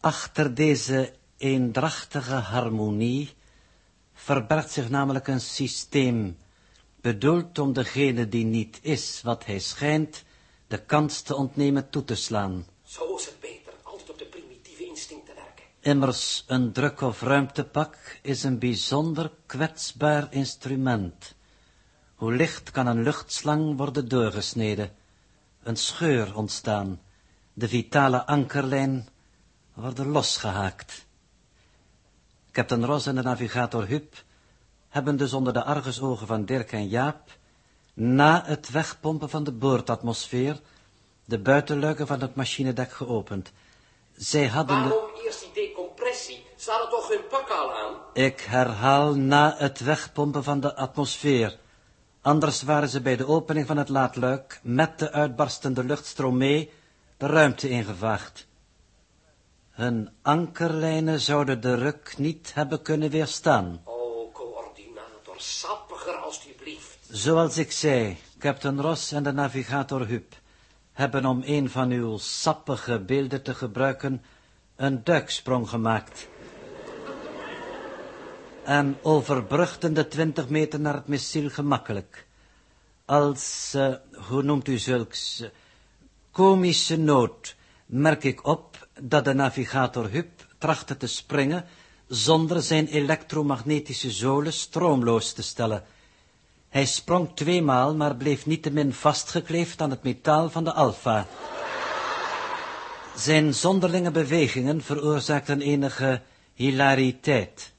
Achter 0.00 0.54
deze 0.54 1.12
eendrachtige 1.36 2.34
harmonie 2.34 3.34
verbergt 4.14 4.70
zich 4.70 4.90
namelijk 4.90 5.28
een 5.28 5.40
systeem, 5.40 6.36
bedoeld 7.00 7.58
om 7.58 7.72
degene 7.72 8.28
die 8.28 8.44
niet 8.44 8.78
is 8.82 9.20
wat 9.22 9.44
hij 9.44 9.58
schijnt, 9.58 10.24
de 10.66 10.78
kans 10.84 11.20
te 11.22 11.36
ontnemen 11.36 11.90
toe 11.90 12.04
te 12.04 12.14
slaan. 12.14 12.66
Zo 12.82 13.16
is 13.16 13.24
het 13.24 13.40
beter, 13.40 13.72
altijd 13.82 14.10
op 14.10 14.18
de 14.18 14.24
primitieve 14.24 14.84
instincten 14.84 15.34
werken. 15.34 15.64
Immers, 15.80 16.44
een 16.46 16.72
druk- 16.72 17.00
of 17.00 17.22
ruimtepak 17.22 18.18
is 18.22 18.42
een 18.42 18.58
bijzonder 18.58 19.32
kwetsbaar 19.46 20.26
instrument. 20.30 21.34
Hoe 22.22 22.32
licht 22.32 22.70
kan 22.70 22.86
een 22.86 23.02
luchtslang 23.02 23.76
worden 23.76 24.08
doorgesneden, 24.08 24.90
een 25.62 25.76
scheur 25.76 26.36
ontstaan, 26.36 27.00
de 27.52 27.68
vitale 27.68 28.26
ankerlijn 28.26 29.08
worden 29.74 30.08
losgehaakt. 30.08 31.06
Captain 32.52 32.84
Ross 32.84 33.06
en 33.06 33.14
de 33.14 33.22
navigator 33.22 33.86
Hup 33.88 34.24
hebben 34.88 35.16
dus 35.16 35.32
onder 35.32 35.52
de 35.52 35.64
argusogen 35.64 36.26
van 36.26 36.44
Dirk 36.44 36.72
en 36.72 36.88
Jaap, 36.88 37.30
na 37.94 38.42
het 38.46 38.70
wegpompen 38.70 39.30
van 39.30 39.44
de 39.44 39.52
boordatmosfeer, 39.52 40.60
de 41.24 41.38
buitenluiken 41.38 42.06
van 42.06 42.20
het 42.20 42.34
machinedek 42.34 42.92
geopend. 42.92 43.52
Zij 44.16 44.46
hadden 44.46 44.82
de... 44.82 44.88
Waarom 44.88 45.10
eerst 45.24 45.40
die 45.40 45.52
decompressie? 45.52 46.46
Ze 46.56 46.70
hadden 46.70 46.90
toch 46.90 47.08
hun 47.08 47.26
pak 47.30 47.48
al 47.48 47.74
aan? 47.74 47.94
Ik 48.12 48.40
herhaal 48.40 49.14
na 49.14 49.54
het 49.58 49.80
wegpompen 49.80 50.44
van 50.44 50.60
de 50.60 50.76
atmosfeer. 50.76 51.60
Anders 52.22 52.62
waren 52.62 52.88
ze 52.88 53.00
bij 53.00 53.16
de 53.16 53.26
opening 53.26 53.66
van 53.66 53.76
het 53.76 53.88
laadluik 53.88 54.60
met 54.62 54.98
de 54.98 55.12
uitbarstende 55.12 55.84
luchtstroom 55.84 56.36
mee 56.36 56.70
de 57.16 57.26
ruimte 57.26 57.68
ingevaagd. 57.68 58.46
Hun 59.70 60.10
ankerlijnen 60.22 61.20
zouden 61.20 61.60
de 61.60 61.74
ruk 61.74 62.14
niet 62.18 62.54
hebben 62.54 62.82
kunnen 62.82 63.10
weerstaan. 63.10 63.80
Oh, 63.84 64.34
coördinator, 64.34 65.34
sappiger 65.36 66.14
alstublieft. 66.14 66.98
Zoals 67.10 67.58
ik 67.58 67.72
zei, 67.72 68.16
Captain 68.38 68.80
Ross 68.80 69.12
en 69.12 69.22
de 69.22 69.32
navigator 69.32 70.06
Hup 70.06 70.34
hebben 70.92 71.24
om 71.24 71.42
een 71.44 71.70
van 71.70 71.90
uw 71.90 72.18
sappige 72.18 73.00
beelden 73.00 73.42
te 73.42 73.54
gebruiken 73.54 74.22
een 74.76 75.04
duiksprong 75.04 75.68
gemaakt. 75.68 76.28
En 78.64 78.96
overbrugden 79.02 79.94
de 79.94 80.08
twintig 80.08 80.48
meter 80.48 80.80
naar 80.80 80.94
het 80.94 81.06
missiel 81.06 81.50
gemakkelijk. 81.50 82.26
Als, 83.04 83.72
uh, 83.76 83.94
hoe 84.28 84.42
noemt 84.42 84.68
u 84.68 84.78
zulks, 84.78 85.40
uh, 85.40 85.48
komische 86.30 86.96
noot 86.96 87.56
merk 87.86 88.24
ik 88.24 88.46
op 88.46 88.88
dat 89.00 89.24
de 89.24 89.34
navigator 89.34 90.10
Hup 90.10 90.46
trachtte 90.58 90.96
te 90.96 91.06
springen 91.06 91.64
zonder 92.08 92.62
zijn 92.62 92.86
elektromagnetische 92.86 94.10
zolen 94.10 94.52
stroomloos 94.52 95.32
te 95.32 95.42
stellen. 95.42 95.84
Hij 96.68 96.86
sprong 96.86 97.30
tweemaal, 97.34 97.94
maar 97.94 98.16
bleef 98.16 98.46
niettemin 98.46 98.92
vastgekleefd 98.92 99.80
aan 99.80 99.90
het 99.90 100.02
metaal 100.02 100.50
van 100.50 100.64
de 100.64 100.72
alfa. 100.72 101.26
Zijn 103.16 103.54
zonderlinge 103.54 104.10
bewegingen 104.10 104.82
veroorzaakten 104.82 105.60
enige 105.60 106.22
hilariteit. 106.54 107.71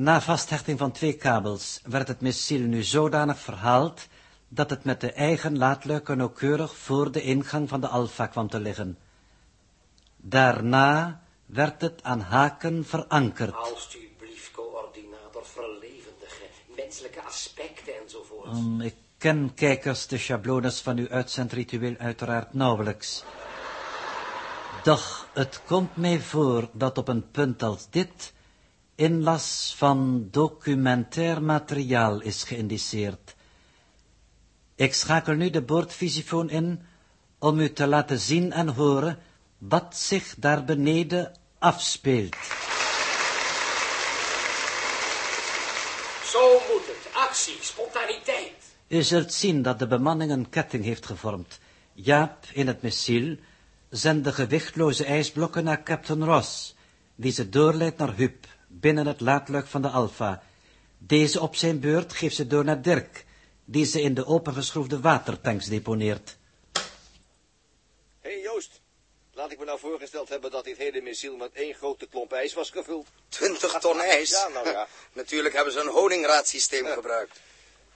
Na 0.00 0.20
vasthechting 0.20 0.78
van 0.78 0.92
twee 0.92 1.12
kabels 1.12 1.80
werd 1.84 2.08
het 2.08 2.20
missiel 2.20 2.60
nu 2.60 2.82
zodanig 2.82 3.38
verhaald 3.38 4.06
dat 4.48 4.70
het 4.70 4.84
met 4.84 5.00
de 5.00 5.12
eigen 5.12 5.58
laadluiken 5.58 6.16
nauwkeurig 6.16 6.76
voor 6.76 7.12
de 7.12 7.22
ingang 7.22 7.68
van 7.68 7.80
de 7.80 7.88
alfa 7.88 8.26
kwam 8.26 8.48
te 8.48 8.60
liggen. 8.60 8.98
Daarna 10.16 11.22
werd 11.46 11.80
het 11.80 12.02
aan 12.02 12.20
haken 12.20 12.84
verankerd. 12.84 13.54
Alstublieft, 13.54 14.50
coördinator, 14.50 15.46
verlevendigen, 15.46 16.46
menselijke 16.76 17.22
aspecten 17.22 17.92
enzovoort. 18.02 18.46
Um, 18.46 18.80
ik 18.80 18.94
ken 19.18 19.54
kijkers 19.54 20.06
de 20.06 20.18
schablones 20.18 20.80
van 20.80 20.96
uw 20.98 21.08
uitzendritueel 21.08 21.96
uiteraard 21.98 22.54
nauwelijks. 22.54 23.24
Doch 24.82 25.28
het 25.32 25.60
komt 25.66 25.96
mij 25.96 26.20
voor 26.20 26.68
dat 26.72 26.98
op 26.98 27.08
een 27.08 27.30
punt 27.30 27.62
als 27.62 27.90
dit 27.90 28.32
inlas 29.00 29.74
van 29.76 30.28
documentair 30.30 31.42
materiaal 31.42 32.20
is 32.20 32.42
geïndiceerd. 32.42 33.34
Ik 34.74 34.94
schakel 34.94 35.34
nu 35.34 35.50
de 35.50 35.62
boordvisifoon 35.62 36.50
in 36.50 36.82
om 37.38 37.60
u 37.60 37.72
te 37.72 37.86
laten 37.86 38.18
zien 38.18 38.52
en 38.52 38.68
horen 38.68 39.18
wat 39.58 39.96
zich 39.96 40.34
daar 40.38 40.64
beneden 40.64 41.32
afspeelt. 41.58 42.36
Zo 46.24 46.52
moet 46.52 46.86
het. 46.86 47.12
Actie, 47.14 47.56
spontaniteit. 47.60 48.52
U 48.88 49.02
zult 49.02 49.32
zien 49.32 49.62
dat 49.62 49.78
de 49.78 49.86
bemanning 49.86 50.30
een 50.30 50.48
ketting 50.48 50.84
heeft 50.84 51.06
gevormd. 51.06 51.58
Jaap 51.92 52.46
in 52.52 52.66
het 52.66 52.82
missiel 52.82 53.36
zendt 53.90 54.24
de 54.24 54.32
gewichtloze 54.32 55.04
ijsblokken 55.04 55.64
naar 55.64 55.82
Captain 55.82 56.24
Ross, 56.24 56.74
die 57.14 57.32
ze 57.32 57.48
doorleidt 57.48 57.98
naar 57.98 58.16
Hup, 58.16 58.46
binnen 58.80 59.06
het 59.06 59.20
laadluik 59.20 59.66
van 59.66 59.82
de 59.82 59.88
Alpha. 59.88 60.42
Deze 60.98 61.40
op 61.40 61.56
zijn 61.56 61.80
beurt 61.80 62.12
geeft 62.12 62.36
ze 62.36 62.46
door 62.46 62.64
naar 62.64 62.82
Dirk, 62.82 63.24
die 63.64 63.84
ze 63.84 64.00
in 64.00 64.14
de 64.14 64.26
opengeschroefde 64.26 65.00
watertanks 65.00 65.66
deponeert. 65.66 66.36
Hé 68.20 68.30
hey 68.30 68.40
Joost, 68.40 68.80
laat 69.32 69.52
ik 69.52 69.58
me 69.58 69.64
nou 69.64 69.78
voorgesteld 69.78 70.28
hebben 70.28 70.50
dat 70.50 70.64
dit 70.64 70.76
hele 70.76 71.00
missiel 71.00 71.36
met 71.36 71.52
één 71.52 71.74
grote 71.74 72.06
klomp 72.06 72.32
ijs 72.32 72.54
was 72.54 72.70
gevuld. 72.70 73.06
20 73.28 73.78
ton 73.78 74.00
ijs? 74.16 74.30
Ja, 74.30 74.48
nou 74.48 74.68
ja. 74.68 74.88
Natuurlijk 75.12 75.54
hebben 75.54 75.72
ze 75.72 75.80
een 75.80 75.88
honingraadsysteem 75.88 76.86
gebruikt. 76.98 77.40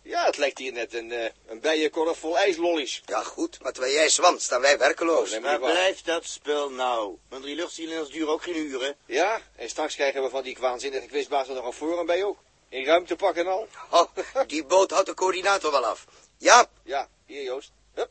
Ja, 0.04 0.24
het 0.24 0.36
lijkt 0.36 0.58
hier 0.58 0.72
net 0.72 0.94
een, 0.94 1.10
uh, 1.10 1.24
een 1.46 1.60
bijenkorf 1.60 2.18
vol 2.18 2.38
ijslollies. 2.38 3.02
Ja, 3.06 3.22
goed, 3.22 3.62
maar 3.62 3.72
terwijl 3.72 3.94
jij 3.94 4.08
zwant, 4.08 4.42
staan 4.42 4.60
wij 4.60 4.78
werkeloos. 4.78 5.32
Oh, 5.32 5.42
maar 5.42 5.58
blijft 5.58 6.06
dat 6.06 6.24
spul 6.24 6.70
nou? 6.70 7.18
Want 7.28 7.44
die 7.44 7.54
luchtcilinders 7.54 8.10
duren 8.10 8.32
ook 8.32 8.42
geen 8.42 8.56
uren. 8.56 8.96
Ja, 9.06 9.40
en 9.56 9.68
straks 9.68 9.94
krijgen 9.94 10.22
we 10.22 10.28
van 10.28 10.42
die 10.42 10.54
kwaanzinnige 10.54 11.06
quizbaas 11.06 11.48
er 11.48 11.54
nog 11.54 11.66
een 11.66 11.72
forum 11.72 12.06
bij 12.06 12.24
ook. 12.24 12.38
In 12.68 12.84
ruimtepak 12.84 13.36
en 13.36 13.46
al. 13.46 13.68
Oh, 13.90 14.06
die 14.46 14.64
boot 14.64 14.90
houdt 14.90 15.06
de 15.06 15.14
coördinator 15.14 15.70
wel 15.70 15.86
af. 15.86 16.04
Jaap. 16.38 16.70
Ja, 16.82 17.08
hier 17.26 17.42
Joost. 17.42 17.72
Hup. 17.94 18.10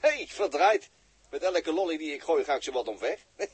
Hé, 0.00 0.08
hey, 0.08 0.26
verdraaid. 0.30 0.88
Met 1.30 1.42
elke 1.42 1.72
lolly 1.72 1.96
die 1.96 2.12
ik 2.12 2.22
gooi 2.22 2.44
ga 2.44 2.54
ik 2.54 2.62
ze 2.62 2.72
wat 2.72 2.88
omver. 2.88 3.18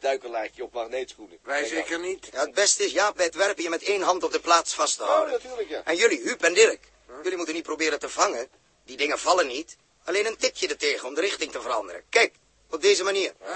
Duikelaartje 0.00 0.62
op 0.62 0.72
magneetschoenen. 0.72 1.38
Wij 1.42 1.66
zeker 1.66 1.98
nou. 1.98 2.10
niet. 2.10 2.28
Ja, 2.32 2.40
het 2.40 2.54
beste 2.54 2.84
is, 2.84 2.92
Jaap, 2.92 3.16
bij 3.16 3.24
het 3.24 3.34
werpen 3.34 3.62
je 3.62 3.68
met 3.68 3.82
één 3.82 4.02
hand 4.02 4.22
op 4.22 4.32
de 4.32 4.40
plaats 4.40 4.74
vast 4.74 4.96
te 4.96 5.02
Oh, 5.02 5.30
natuurlijk 5.30 5.68
ja. 5.68 5.82
En 5.84 5.96
jullie, 5.96 6.20
Huub 6.20 6.42
en 6.42 6.54
Dirk, 6.54 6.90
jullie 7.22 7.36
moeten 7.36 7.54
niet 7.54 7.62
proberen 7.64 7.98
te 7.98 8.08
vangen. 8.08 8.48
Die 8.84 8.96
dingen 8.96 9.18
vallen 9.18 9.46
niet. 9.46 9.76
Alleen 10.04 10.26
een 10.26 10.36
tipje 10.36 10.68
ertegen 10.68 11.08
om 11.08 11.14
de 11.14 11.20
richting 11.20 11.52
te 11.52 11.60
veranderen. 11.60 12.04
Kijk, 12.08 12.34
op 12.70 12.82
deze 12.82 13.02
manier. 13.04 13.32
Ah, 13.40 13.48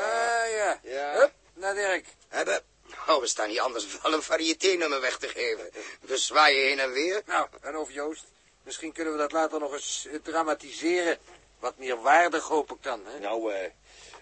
ja. 0.56 0.80
Ja. 0.82 1.12
Hup, 1.14 1.32
naar 1.54 1.74
Dirk. 1.74 2.06
Hebben. 2.28 2.62
Oh, 3.08 3.20
we 3.20 3.26
staan 3.26 3.48
hier 3.48 3.60
anders 3.60 4.00
wel 4.02 4.12
een 4.12 4.22
variété-nummer 4.22 5.00
weg 5.00 5.18
te 5.18 5.28
geven. 5.28 5.70
We 6.00 6.16
zwaaien 6.16 6.66
heen 6.66 6.78
en 6.78 6.92
weer. 6.92 7.22
Nou, 7.26 7.48
en 7.60 7.76
of 7.76 7.92
Joost, 7.92 8.24
misschien 8.62 8.92
kunnen 8.92 9.12
we 9.12 9.18
dat 9.18 9.32
later 9.32 9.60
nog 9.60 9.72
eens 9.72 10.06
eh, 10.06 10.18
dramatiseren. 10.22 11.18
Wat 11.58 11.78
meer 11.78 12.00
waardig 12.02 12.44
hoop 12.44 12.70
ik 12.70 12.82
dan, 12.82 13.06
hè? 13.06 13.18
Nou, 13.18 13.52
eh, 13.52 13.70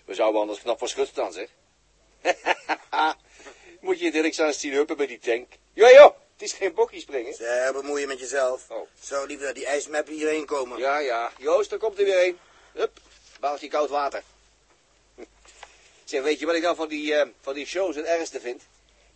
we 0.04 0.14
zouden 0.14 0.40
anders 0.40 0.60
knap 0.60 0.78
van 0.78 0.88
schut 0.88 1.08
staan, 1.08 1.32
zeg. 1.32 1.48
Moet 3.80 4.00
je 4.00 4.10
Dirk 4.10 4.38
eens 4.38 4.60
zien 4.60 4.72
huppen 4.72 4.96
bij 4.96 5.06
die 5.06 5.18
tank. 5.18 5.52
Ja, 5.72 5.92
joh, 5.92 6.14
het 6.32 6.42
is 6.42 6.52
geen 6.52 6.74
bokkie 6.74 7.00
springen. 7.00 7.34
Zeg, 7.34 7.72
bemoei 7.72 8.00
je 8.00 8.06
met 8.06 8.18
jezelf. 8.18 8.70
Oh. 8.70 8.88
Zou 9.00 9.26
liever 9.26 9.46
dat 9.46 9.54
die 9.54 9.66
ijsmap 9.66 10.06
hierheen 10.06 10.46
komen. 10.46 10.78
Ja, 10.78 10.98
ja. 10.98 11.32
Joost, 11.38 11.70
daar 11.70 11.78
komt 11.78 11.98
er 11.98 12.04
weer 12.04 12.26
een. 12.26 12.38
Hup, 12.72 12.98
baaltje 13.40 13.68
koud 13.68 13.88
water. 13.88 14.22
Zeg, 16.04 16.22
weet 16.22 16.38
je 16.38 16.46
wat 16.46 16.54
ik 16.54 16.62
nou 16.62 16.76
van 16.76 16.88
die, 16.88 17.14
eh, 17.14 17.28
van 17.40 17.54
die 17.54 17.66
shows 17.66 17.96
het 17.96 18.04
ergste 18.04 18.40
vind? 18.40 18.62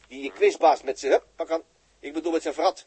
Die 0.08 0.32
quizbaas 0.32 0.82
met 0.82 0.98
zijn 0.98 1.12
hup, 1.12 1.24
pak 1.36 1.50
aan. 1.50 1.62
Ik 2.00 2.12
bedoel 2.12 2.32
met 2.32 2.42
zijn 2.42 2.54
vrat. 2.54 2.84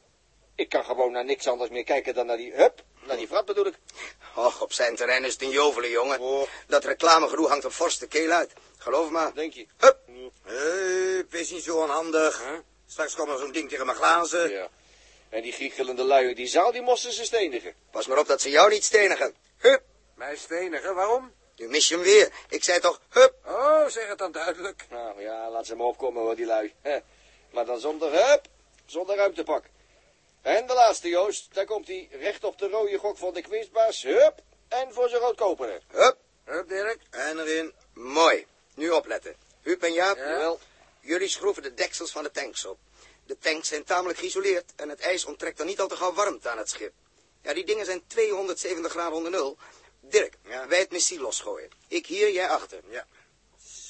Ik 0.56 0.70
kan 0.70 0.86
gewoon 0.86 1.12
naar 1.12 1.26
niks 1.26 1.48
anders 1.48 1.70
meer 1.70 1.84
kijken 1.84 2.14
dan 2.14 2.26
naar 2.26 2.38
die 2.38 2.54
hup. 2.54 2.84
Naar 3.06 3.18
die 3.18 3.28
vrat 3.28 3.46
bedoel 3.46 3.66
ik. 3.66 3.76
Och, 4.36 4.62
op 4.62 4.74
zijn 4.74 4.96
terrein 4.96 5.26
is 5.26 5.34
het 5.34 5.42
een 5.42 5.50
jovelen, 5.50 5.90
jongen. 5.90 6.20
Oh. 6.20 6.48
Dat 6.68 6.86
reclamegedoe 6.86 7.48
hangt 7.48 7.66
op 7.66 7.72
forste 7.72 8.08
keel 8.08 8.32
uit. 8.32 8.54
Geloof 8.89 9.10
maar. 9.10 9.34
Denk 9.34 9.53
je? 9.53 9.67
Hup. 9.77 9.98
Hup, 10.43 11.31
wees 11.31 11.51
niet 11.51 11.63
zo 11.63 11.77
onhandig. 11.77 12.43
Huh? 12.43 12.60
Straks 12.88 13.15
komt 13.15 13.29
er 13.29 13.38
zo'n 13.38 13.51
ding 13.51 13.69
tegen 13.69 13.86
mijn 13.86 13.98
glazen. 13.98 14.50
Ja. 14.50 14.69
En 15.29 15.41
die 15.41 15.51
giechelende 15.51 16.03
lui 16.03 16.29
in 16.29 16.36
die 16.36 16.48
zaal, 16.48 16.72
die 16.72 16.81
moesten 16.81 17.13
ze 17.13 17.25
stenigen. 17.25 17.74
Pas 17.91 18.08
maar 18.08 18.17
op 18.17 18.27
dat 18.27 18.41
ze 18.41 18.50
jou 18.50 18.69
niet 18.69 18.84
stenigen. 18.84 19.36
Hup. 19.58 19.81
Mij 20.15 20.36
stenigen, 20.36 20.96
waarom? 20.96 21.34
Nu 21.55 21.67
mis 21.67 21.88
je 21.88 21.93
hem 21.93 22.03
weer. 22.03 22.31
Ik 22.50 22.63
zei 22.63 22.79
toch, 22.79 23.01
hup. 23.10 23.34
Oh, 23.46 23.88
zeg 23.88 24.08
het 24.08 24.17
dan 24.17 24.31
duidelijk. 24.31 24.86
Nou 24.89 25.22
ja, 25.22 25.50
laat 25.50 25.65
ze 25.65 25.75
maar 25.75 25.88
opkomen 25.88 26.22
hoor, 26.22 26.36
die 26.36 26.46
lui. 26.46 26.74
Maar 27.51 27.65
dan 27.65 27.79
zonder 27.79 28.12
hup, 28.12 28.48
zonder 28.86 29.15
ruimtepak. 29.15 29.63
En 30.41 30.67
de 30.67 30.74
laatste, 30.74 31.10
Joost. 31.10 31.53
Daar 31.53 31.65
komt 31.65 31.88
hij 31.88 32.08
recht 32.12 32.43
op 32.43 32.58
de 32.58 32.67
rode 32.67 32.98
gok 32.98 33.17
van 33.17 33.34
de 33.34 33.41
quizbaas. 33.41 34.03
Hup, 34.03 34.41
en 34.67 34.93
voor 34.93 35.10
zijn 35.10 35.22
roodkoperen. 35.22 35.81
Hup. 35.88 36.17
Hup, 36.43 36.69
Dirk. 36.69 37.00
En 37.10 37.39
erin. 37.39 37.74
Mooi. 37.93 38.48
Nu 38.79 38.89
opletten. 38.89 39.36
Huub 39.62 39.83
en 39.83 39.93
Jaap, 39.93 40.17
Ja? 40.17 40.55
jullie 41.00 41.27
schroeven 41.27 41.63
de 41.63 41.74
deksels 41.74 42.12
van 42.12 42.24
de 42.24 42.31
tanks 42.31 42.65
op. 42.65 42.79
De 43.25 43.38
tanks 43.38 43.67
zijn 43.67 43.83
tamelijk 43.83 44.19
geïsoleerd 44.19 44.74
en 44.75 44.89
het 44.89 45.00
ijs 45.00 45.25
onttrekt 45.25 45.59
er 45.59 45.65
niet 45.65 45.79
al 45.79 45.88
te 45.88 45.95
gauw 45.95 46.13
warmte 46.13 46.50
aan 46.50 46.57
het 46.57 46.69
schip. 46.69 46.93
Ja, 47.41 47.53
die 47.53 47.65
dingen 47.65 47.86
zijn 47.86 48.07
270 48.07 48.91
graden 48.91 49.13
onder 49.13 49.31
nul. 49.31 49.57
Dirk, 50.00 50.38
wij 50.67 50.79
het 50.79 50.91
missiel 50.91 51.21
losgooien. 51.21 51.69
Ik 51.88 52.05
hier, 52.05 52.31
jij 52.31 52.50
achter. 52.50 52.79
Ja. 52.89 53.07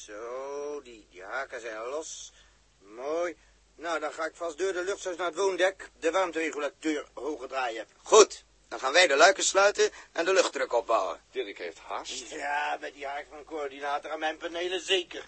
Zo, 0.05 0.81
die, 0.81 1.07
haken 1.21 1.61
zijn 1.61 1.87
los. 1.87 2.31
Mooi. 2.79 3.37
Nou, 3.75 3.99
dan 3.99 4.13
ga 4.13 4.25
ik 4.25 4.35
vast 4.35 4.57
door 4.57 4.73
de 4.73 4.83
luchtzuis 4.83 5.17
naar 5.17 5.27
het 5.27 5.35
woondek 5.35 5.89
de 5.99 6.11
warmteregulateur 6.11 7.05
hoger 7.13 7.47
draaien. 7.47 7.87
Goed. 8.03 8.43
Dan 8.69 8.79
gaan 8.79 8.93
wij 8.93 9.07
de 9.07 9.15
luiken 9.17 9.43
sluiten 9.43 9.89
en 10.11 10.25
de 10.25 10.33
luchtdruk 10.33 10.73
opbouwen. 10.73 11.19
Dirk 11.31 11.57
heeft 11.57 11.79
haast. 11.79 12.29
Ja, 12.29 12.77
met 12.81 12.93
die 12.93 13.05
haak 13.05 13.25
van 13.29 13.43
coördinator 13.45 14.11
aan 14.11 14.19
mijn 14.19 14.37
panelen 14.37 14.81
zeker. 14.81 15.25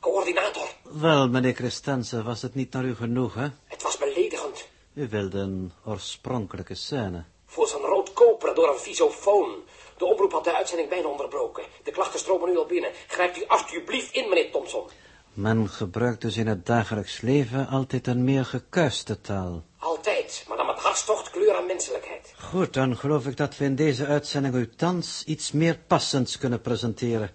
Coördinator, 0.00 0.68
Wel, 0.82 1.28
meneer 1.28 1.54
Christensen, 1.54 2.24
was 2.24 2.42
het 2.42 2.54
niet 2.54 2.72
naar 2.72 2.84
u 2.84 2.94
genoeg, 2.94 3.34
hè? 3.34 3.46
het 3.66 3.82
was 3.82 3.96
beledigend. 3.98 4.66
U 4.94 5.08
wilde 5.08 5.38
een 5.38 5.72
oorspronkelijke 5.84 6.74
scène. 6.74 7.24
Voor 7.46 7.68
zijn 7.68 7.82
rood 7.82 8.12
koper 8.12 8.54
door 8.54 8.68
een 8.68 8.78
visofoon. 8.78 9.56
De 9.96 10.04
omroep 10.04 10.32
had 10.32 10.44
de 10.44 10.56
uitzending 10.56 10.88
bijna 10.88 11.06
onderbroken. 11.08 11.64
De 11.84 11.90
klachten 11.90 12.18
stromen 12.20 12.48
nu 12.48 12.58
al 12.58 12.66
binnen. 12.66 12.90
Grijpt 13.06 13.38
u 13.38 13.44
alsjeblieft 13.46 14.14
in, 14.14 14.28
meneer 14.28 14.50
Thompson. 14.50 14.88
Men 15.32 15.68
gebruikt 15.68 16.20
dus 16.20 16.36
in 16.36 16.46
het 16.46 16.66
dagelijks 16.66 17.20
leven 17.20 17.66
altijd 17.68 18.06
een 18.06 18.24
meer 18.24 18.44
gekuiste 18.44 19.20
taal. 19.20 19.62
Altijd, 19.78 20.17
maar 20.48 20.56
dan 20.56 20.66
met 20.66 20.78
hartstocht, 20.78 21.30
kleur 21.30 21.56
en 21.56 21.66
menselijkheid. 21.66 22.34
Goed, 22.38 22.72
dan 22.72 22.96
geloof 22.96 23.26
ik 23.26 23.36
dat 23.36 23.56
we 23.56 23.64
in 23.64 23.74
deze 23.74 24.06
uitzending 24.06 24.54
u 24.54 24.68
thans 24.68 25.24
iets 25.24 25.52
meer 25.52 25.78
passends 25.86 26.38
kunnen 26.38 26.60
presenteren. 26.60 27.30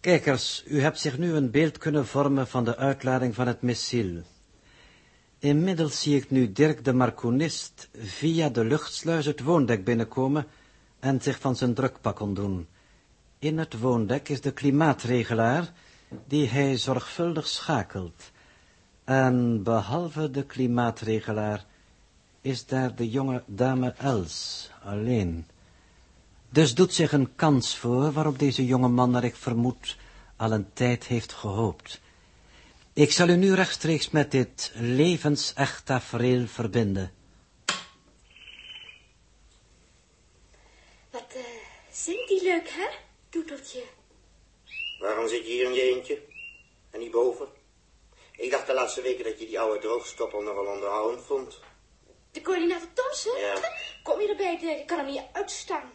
Kijkers, 0.00 0.62
u 0.66 0.80
hebt 0.80 0.98
zich 0.98 1.18
nu 1.18 1.32
een 1.34 1.50
beeld 1.50 1.78
kunnen 1.78 2.06
vormen 2.06 2.46
van 2.46 2.64
de 2.64 2.76
uitlading 2.76 3.34
van 3.34 3.46
het 3.46 3.62
missiel. 3.62 4.22
Inmiddels 5.38 6.02
zie 6.02 6.16
ik 6.16 6.30
nu 6.30 6.52
Dirk 6.52 6.84
de 6.84 6.92
Marconist 6.92 7.88
via 7.98 8.48
de 8.48 8.64
luchtsluis 8.64 9.26
het 9.26 9.42
woondek 9.42 9.84
binnenkomen 9.84 10.46
en 11.00 11.20
zich 11.22 11.38
van 11.40 11.56
zijn 11.56 11.74
drukpak 11.74 12.20
ontdoen. 12.20 12.68
In 13.38 13.58
het 13.58 13.78
woondek 13.78 14.28
is 14.28 14.40
de 14.40 14.52
klimaatregelaar 14.52 15.72
die 16.26 16.48
hij 16.48 16.76
zorgvuldig 16.76 17.46
schakelt. 17.46 18.30
En 19.04 19.62
behalve 19.62 20.30
de 20.30 20.44
klimaatregelaar 20.44 21.64
is 22.44 22.66
daar 22.66 22.94
de 22.94 23.10
jonge 23.10 23.42
dame 23.46 23.94
Els 23.98 24.70
alleen. 24.82 25.46
Dus 26.48 26.74
doet 26.74 26.94
zich 26.94 27.12
een 27.12 27.34
kans 27.34 27.76
voor 27.76 28.12
waarop 28.12 28.38
deze 28.38 28.66
jonge 28.66 28.88
man, 28.88 29.10
naar 29.10 29.24
ik 29.24 29.36
vermoed, 29.36 29.96
al 30.36 30.52
een 30.52 30.72
tijd 30.72 31.04
heeft 31.04 31.32
gehoopt. 31.32 32.00
Ik 32.92 33.12
zal 33.12 33.28
u 33.28 33.36
nu 33.36 33.54
rechtstreeks 33.54 34.10
met 34.10 34.30
dit 34.30 34.72
levensecht 34.74 35.86
tafereel 35.86 36.46
verbinden. 36.46 37.12
Wat 41.10 41.32
eh, 41.34 41.42
zingt 41.90 42.28
die 42.28 42.42
leuk, 42.42 42.68
hè, 42.68 42.86
Toeteltje? 43.28 43.82
Waarom 44.98 45.28
zit 45.28 45.46
je 45.46 45.52
hier 45.52 45.64
in 45.64 45.74
je 45.74 45.94
eentje? 45.94 46.22
En 46.90 47.00
niet 47.00 47.10
boven? 47.10 47.46
Ik 48.36 48.50
dacht 48.50 48.66
de 48.66 48.74
laatste 48.74 49.02
weken 49.02 49.24
dat 49.24 49.38
je 49.38 49.46
die 49.46 49.60
oude 49.60 49.80
droogstoppel 49.80 50.40
nogal 50.40 50.66
onderhoudend 50.66 51.24
vond. 51.24 51.60
De 52.34 52.40
coördinator 52.40 52.88
Thompson? 52.94 53.38
Ja. 53.38 53.76
Kom 54.02 54.20
je 54.20 54.28
erbij, 54.28 54.58
Dirk? 54.58 54.78
Ik 54.78 54.86
kan 54.86 54.98
hem 54.98 55.06
niet 55.06 55.22
uitstaan. 55.32 55.92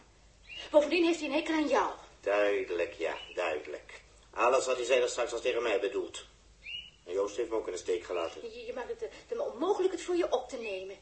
Bovendien 0.70 1.04
heeft 1.04 1.18
hij 1.20 1.28
een 1.28 1.34
hekel 1.34 1.54
aan 1.54 1.68
jou. 1.68 1.90
Duidelijk, 2.20 2.94
ja, 2.94 3.16
duidelijk. 3.34 4.00
Alles 4.30 4.66
wat 4.66 4.76
hij 4.76 4.84
zei 4.84 5.00
dat 5.00 5.10
straks 5.10 5.30
was 5.32 5.40
tegen 5.40 5.62
mij 5.62 5.80
bedoeld. 5.80 6.24
En 7.06 7.12
Joost 7.12 7.36
heeft 7.36 7.50
me 7.50 7.56
ook 7.56 7.66
in 7.66 7.72
de 7.72 7.78
steek 7.78 8.04
gelaten. 8.04 8.42
Je, 8.42 8.66
je 8.66 8.72
maakt 8.72 8.88
het 8.88 9.08
eh, 9.28 9.40
onmogelijk 9.40 9.92
het 9.92 10.02
voor 10.02 10.16
je 10.16 10.32
op 10.32 10.48
te 10.48 10.56
nemen. 10.56 10.96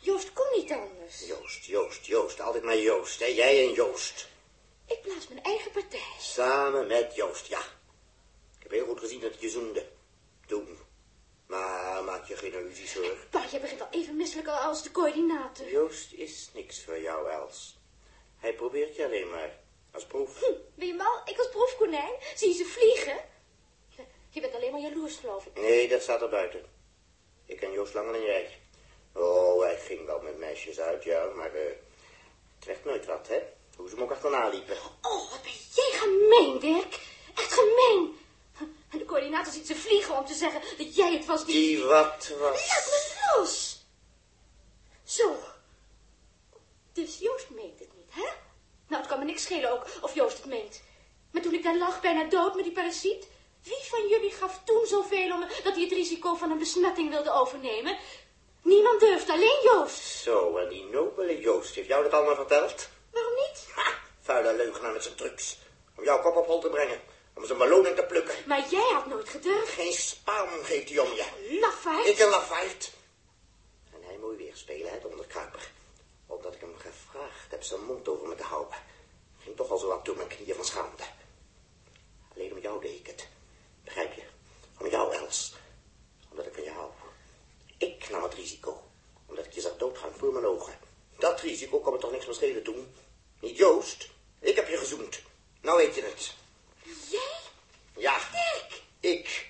Joost 0.00 0.32
kon 0.32 0.46
niet 0.54 0.72
anders. 0.72 1.26
Joost, 1.26 1.64
Joost, 1.64 2.06
Joost. 2.06 2.40
Altijd 2.40 2.64
maar 2.64 2.78
Joost, 2.78 3.20
hè. 3.20 3.26
Jij 3.26 3.66
en 3.66 3.72
Joost. 3.72 4.28
Ik 4.86 5.02
blaas 5.02 5.28
mijn 5.28 5.42
eigen 5.42 5.70
partij. 5.70 6.12
Samen 6.18 6.86
met 6.86 7.14
Joost, 7.14 7.46
ja. 7.46 7.60
Ik 8.56 8.62
heb 8.62 8.70
heel 8.70 8.86
goed 8.86 9.00
gezien 9.00 9.20
dat 9.20 9.40
je 9.40 9.48
zoende. 9.48 9.86
Toen. 10.46 10.78
Maar 11.54 12.04
maak 12.04 12.24
je 12.24 12.36
geen 12.36 12.52
illusies 12.52 12.94
hoor. 12.94 13.16
Pa, 13.30 13.44
jij 13.50 13.60
begint 13.60 13.80
al 13.80 13.88
even 13.90 14.16
misselijk 14.16 14.48
als 14.48 14.82
de 14.82 14.90
coördinator. 14.90 15.70
Joost 15.70 16.12
is 16.12 16.50
niks 16.54 16.84
voor 16.84 17.00
jou, 17.00 17.30
Els. 17.30 17.76
Hij 18.38 18.54
probeert 18.54 18.96
je 18.96 19.04
alleen 19.04 19.30
maar. 19.30 19.58
Als 19.92 20.06
proef. 20.06 20.40
Hm, 20.40 20.52
ben 20.74 20.86
je 20.86 20.94
mal? 20.94 21.20
Ik 21.24 21.38
als 21.38 21.48
proefkonijn? 21.48 22.12
Zie 22.34 22.48
je 22.48 22.54
ze 22.54 22.64
vliegen? 22.64 23.16
Je, 24.30 24.40
bent 24.40 24.54
alleen 24.54 24.72
maar 24.72 24.80
jaloers, 24.80 25.16
geloof 25.16 25.46
ik. 25.46 25.60
Nee, 25.60 25.88
dat 25.88 26.02
staat 26.02 26.22
er 26.22 26.28
buiten. 26.28 26.64
Ik 27.46 27.56
ken 27.56 27.72
Joost 27.72 27.94
langer 27.94 28.12
dan 28.12 28.22
jij. 28.22 28.58
Oh, 29.12 29.62
hij 29.62 29.78
ging 29.78 30.06
wel 30.06 30.20
met 30.20 30.38
meisjes 30.38 30.80
uit, 30.80 31.04
ja, 31.04 31.24
maar 31.24 31.54
eh 31.54 31.72
het 32.56 32.64
werd 32.64 32.84
nooit 32.84 33.06
wat, 33.06 33.28
hè? 33.28 33.42
Hoe 33.76 33.88
ze 33.88 33.94
hem 33.94 34.04
ook 34.04 34.10
achterna 34.10 34.48
liepen. 34.48 34.76
Oh, 35.02 35.30
wat 35.30 35.42
ben 35.42 35.52
jij 35.74 35.98
gemeen, 35.98 36.58
Dirk. 36.58 37.00
Echt 37.34 37.52
gemeen. 37.52 38.23
En 38.94 39.00
de 39.00 39.06
coördinator 39.06 39.52
ziet 39.52 39.66
ze 39.66 39.74
vliegen 39.74 40.16
om 40.16 40.24
te 40.24 40.34
zeggen 40.34 40.60
dat 40.78 40.96
jij 40.96 41.12
het 41.12 41.26
was 41.26 41.44
die... 41.44 41.54
Die 41.54 41.84
wat 41.84 42.32
was. 42.38 42.68
Laat 42.68 42.86
me 42.86 43.38
los. 43.38 43.84
Zo. 45.04 45.36
Dus 46.92 47.18
Joost 47.18 47.50
meent 47.50 47.78
het 47.78 47.88
niet, 47.96 48.14
hè? 48.14 48.28
Nou, 48.88 49.02
het 49.02 49.06
kan 49.06 49.18
me 49.18 49.24
niks 49.24 49.42
schelen 49.42 49.70
ook 49.72 49.86
of 50.00 50.14
Joost 50.14 50.36
het 50.36 50.46
meent. 50.46 50.82
Maar 51.30 51.42
toen 51.42 51.54
ik 51.54 51.62
daar 51.62 51.76
lag, 51.76 52.00
bijna 52.00 52.24
dood 52.24 52.54
met 52.54 52.64
die 52.64 52.72
parasiet... 52.72 53.26
Wie 53.62 53.82
van 53.82 54.08
jullie 54.08 54.30
gaf 54.30 54.60
toen 54.64 54.86
zoveel 54.86 55.32
om 55.32 55.40
dat 55.40 55.74
hij 55.74 55.82
het 55.82 55.92
risico 55.92 56.34
van 56.34 56.50
een 56.50 56.58
besmetting 56.58 57.10
wilde 57.10 57.32
overnemen? 57.32 57.98
Niemand 58.62 59.00
durfde, 59.00 59.32
alleen 59.32 59.60
Joost. 59.62 60.22
Zo, 60.22 60.56
en 60.56 60.68
die 60.68 60.84
nobele 60.84 61.40
Joost, 61.40 61.74
heeft 61.74 61.88
jou 61.88 62.02
dat 62.02 62.12
allemaal 62.12 62.34
verteld? 62.34 62.88
Waarom 63.12 63.34
niet? 63.34 63.68
Ha, 63.74 63.92
vuile 64.20 64.54
leugenaar 64.56 64.92
met 64.92 65.02
zijn 65.02 65.14
trucs. 65.14 65.58
Om 65.96 66.04
jouw 66.04 66.22
kop 66.22 66.36
op 66.36 66.46
hol 66.46 66.60
te 66.60 66.68
brengen. 66.68 67.00
Om 67.34 67.46
zijn 67.46 67.58
beloning 67.58 67.96
te 67.96 68.04
plukken. 68.04 68.34
Maar 68.46 68.68
jij 68.70 68.90
had 68.92 69.06
nooit 69.06 69.28
gedurfd. 69.28 69.72
Geen 69.72 69.92
spaan 69.92 70.64
geeft 70.64 70.88
hij 70.88 70.98
om 70.98 71.12
je. 71.12 71.58
Lafaard. 71.60 72.06
Ik 72.06 72.18
een 72.18 72.28
lafaard. 72.28 72.92
En 73.92 74.02
hij 74.02 74.18
moet 74.18 74.36
weer 74.36 74.56
spelen, 74.56 74.92
hè, 74.92 75.00
de 75.00 75.08
onderkruiper. 75.08 75.70
Omdat 76.26 76.54
ik 76.54 76.60
hem 76.60 76.76
gevraagd 76.76 77.66
zijn 77.66 77.84
mond 77.84 78.08
over 78.08 78.28
me 78.28 78.34
te 78.34 78.42
houden. 78.42 78.78
Ging 79.38 79.56
toch 79.56 79.70
al 79.70 79.78
zo 79.78 79.88
wat 79.88 80.04
door 80.04 80.16
mijn 80.16 80.28
knieën 80.28 80.54
van 80.54 80.64
schaamte. 80.64 81.04
Alleen 82.34 82.52
om 82.52 82.58
jou 82.58 82.80
deed 82.80 82.98
ik 82.98 83.06
het. 83.06 83.28
Begrijp 83.84 84.12
je? 84.12 84.22
Om 84.78 84.88
jou, 84.88 85.14
Els. 85.14 85.54
Omdat 86.30 86.46
ik 86.46 86.54
van 86.54 86.62
je 86.62 86.70
hou. 86.70 86.90
Ik 87.78 88.10
nam 88.10 88.22
het 88.22 88.34
risico. 88.34 88.82
Omdat 89.26 89.44
ik 89.44 89.52
je 89.52 89.60
zag 89.60 89.76
doodgaan 89.76 90.12
voor 90.16 90.32
mijn 90.32 90.46
ogen. 90.46 90.78
Dat 91.18 91.40
risico 91.40 91.78
kon 91.80 91.92
me 91.92 91.98
toch 91.98 92.10
niks 92.10 92.26
meer 92.26 92.34
schelen 92.34 92.62
toen. 92.62 92.94
Niet 93.40 93.56
Joost. 93.56 94.08
Ik 94.40 94.56
heb 94.56 94.68
je 94.68 94.76
gezoend. 94.76 95.22
Nou 95.60 95.76
weet 95.76 95.94
je 95.94 96.02
het. 96.02 96.34
Ja. 97.96 98.16
Ik. 99.00 99.46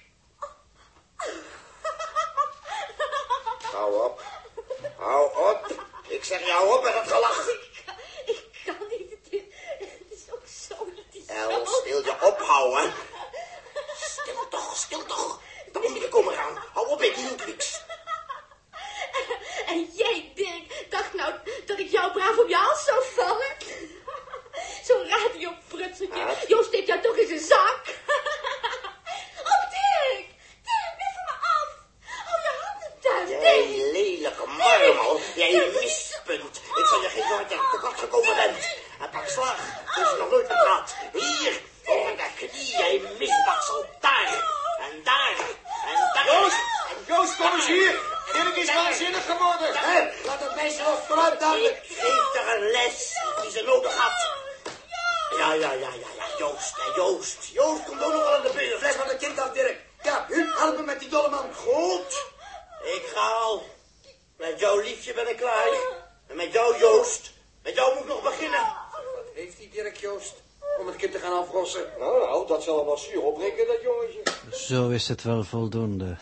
Hou 3.72 4.04
op. 4.04 4.22
Hou 4.98 5.48
op. 5.50 5.82
Ik 6.08 6.24
zeg 6.24 6.46
jou 6.46 6.76
op 6.76 6.82
met 6.82 6.94
het 6.94 7.08
gelach. 7.12 7.48
Ik 8.26 8.44
kan 8.64 8.76
niet. 8.90 9.10
Het 9.10 9.28
is, 9.30 9.40
het 9.78 10.10
is 10.10 10.32
ook 10.32 10.42
zo. 10.68 10.74
Het 10.96 11.14
is 11.22 11.26
Els, 11.26 11.82
wil 11.84 12.04
je 12.04 12.14
ophouden? 12.20 12.92
Stil 14.00 14.48
toch, 14.48 14.76
stil 14.76 15.06
toch. 15.06 15.40
Dan 15.72 15.82
moet 15.82 16.00
je 16.00 16.08
komen 16.08 16.34
gaan. 16.34 16.58
Hou 16.72 16.88
op 16.88 17.00
met 17.00 17.14
die 17.14 17.46
niks. 17.46 17.80
En 19.66 19.90
jij, 19.92 20.32
Dirk, 20.34 20.86
dacht 20.90 21.12
nou 21.14 21.34
dat 21.66 21.78
ik 21.78 21.90
jou 21.90 22.12
braaf 22.12 22.38
op 22.38 22.48
je 22.48 22.56
hals 22.56 22.84
zou 22.84 23.04
vallen? 23.14 23.56
Zo'n 24.84 25.08
radioprutseltje. 25.08 26.36
Joost 26.48 26.66
steekt 26.68 26.86
jou 26.86 27.00
toch 27.02 27.16
in 27.16 27.26
zijn 27.26 27.40
zak. 27.40 27.80
Oh, 29.44 29.70
Dirk! 29.70 30.26
Dirk, 30.62 30.94
weg 30.98 31.12
van 31.14 31.24
me 31.24 31.32
af. 31.40 31.68
Hou 32.24 32.40
je 32.42 32.52
handen 32.62 33.00
thuis, 33.00 33.28
Jij 33.42 33.66
Dirk. 33.66 33.92
lelijke 33.92 34.46
Jij 35.54 35.70
mispunt. 35.80 36.56
Ik 36.80 36.86
zal 36.86 37.00
je 37.02 37.08
geven 37.08 37.36
wat 37.38 37.50
je 37.50 37.68
tekort 37.72 37.98
gekomen 37.98 38.34
bent. 38.34 38.56
En 39.00 39.10
pak 39.10 39.28
slag. 39.28 39.56
Dat 39.94 40.12
is 40.12 40.18
nog 40.18 40.30
nooit 40.30 40.46
gehad. 40.46 40.94
Hier, 41.12 41.60
over 41.84 42.16
de 42.16 42.28
knieën, 42.36 42.78
jij 42.78 43.02
misbaksel. 43.18 43.86
Daar. 44.00 44.28
En 44.80 45.02
daar. 45.04 45.36
En 45.86 46.10
daar. 46.14 46.26
Joost! 46.26 46.56
Joost, 47.06 47.36
kom 47.36 47.54
eens 47.54 47.66
hier! 47.66 48.00
Dirk 48.32 48.56
is 48.56 48.74
waanzinnig 48.74 49.24
geworden! 49.26 49.74
Hé, 49.74 50.26
laat 50.26 50.40
het 50.40 50.54
meisje 50.54 50.82
nog 50.82 51.00
vooruit 51.06 51.40
dan. 51.40 51.56
Ik 51.56 51.82
geef 51.88 52.34
haar 52.34 52.56
een 52.56 52.70
les 52.70 53.18
die 53.42 53.50
ze 53.50 53.62
nodig 53.62 53.96
had. 53.96 54.32
Ja, 55.38 55.52
ja, 55.52 55.72
ja, 55.72 55.72
ja, 55.72 56.08
ja, 56.16 56.38
Joost, 56.38 56.76
hè, 56.76 56.94
Joost. 56.94 57.46
Joost 57.52 57.84
komt 57.84 58.02
ook 58.02 58.12
nog 58.12 58.22
wel 58.22 58.34
aan 58.34 58.42
de 58.42 58.52
beurt. 58.54 58.78
Fles 58.78 58.94
van 58.94 59.08
het 59.08 59.16
kind 59.16 59.40
af, 59.40 59.50
Dirk. 59.50 59.78
Ja, 60.02 60.26
Huub, 60.28 60.58
help 60.58 60.76
me 60.76 60.82
met 60.82 61.00
die 61.00 61.08
dolle 61.08 61.28
man. 61.28 61.54
Goed. 61.54 62.24
Ik 62.82 63.04
ga 63.14 63.28
al. 63.28 63.66
Met 64.36 64.60
jouw 64.60 64.78
liefje 64.78 65.14
ben 65.14 65.28
ik 65.28 65.36
klaar. 65.36 65.68
En 66.26 66.36
met 66.36 66.52
jou, 66.52 66.78
Joost. 66.78 67.32
Met 67.62 67.74
jou 67.74 67.94
moet 67.94 68.02
ik 68.02 68.08
nog 68.08 68.22
beginnen. 68.22 68.60
Wat 68.92 69.24
heeft 69.34 69.56
die 69.56 69.70
Dirk, 69.70 69.96
Joost? 69.96 70.34
Om 70.80 70.86
het 70.86 70.96
kind 70.96 71.12
te 71.12 71.18
gaan 71.18 71.38
afrossen. 71.38 71.92
Nou, 71.98 72.18
nou, 72.18 72.46
dat 72.46 72.62
zal 72.62 72.84
wel 72.84 72.96
zuur 72.96 73.22
opbreken, 73.22 73.66
dat 73.66 73.82
jongetje. 73.82 74.22
Zo 74.66 74.88
is 74.88 75.08
het 75.08 75.22
wel 75.22 75.44
voldoende. 75.44 76.16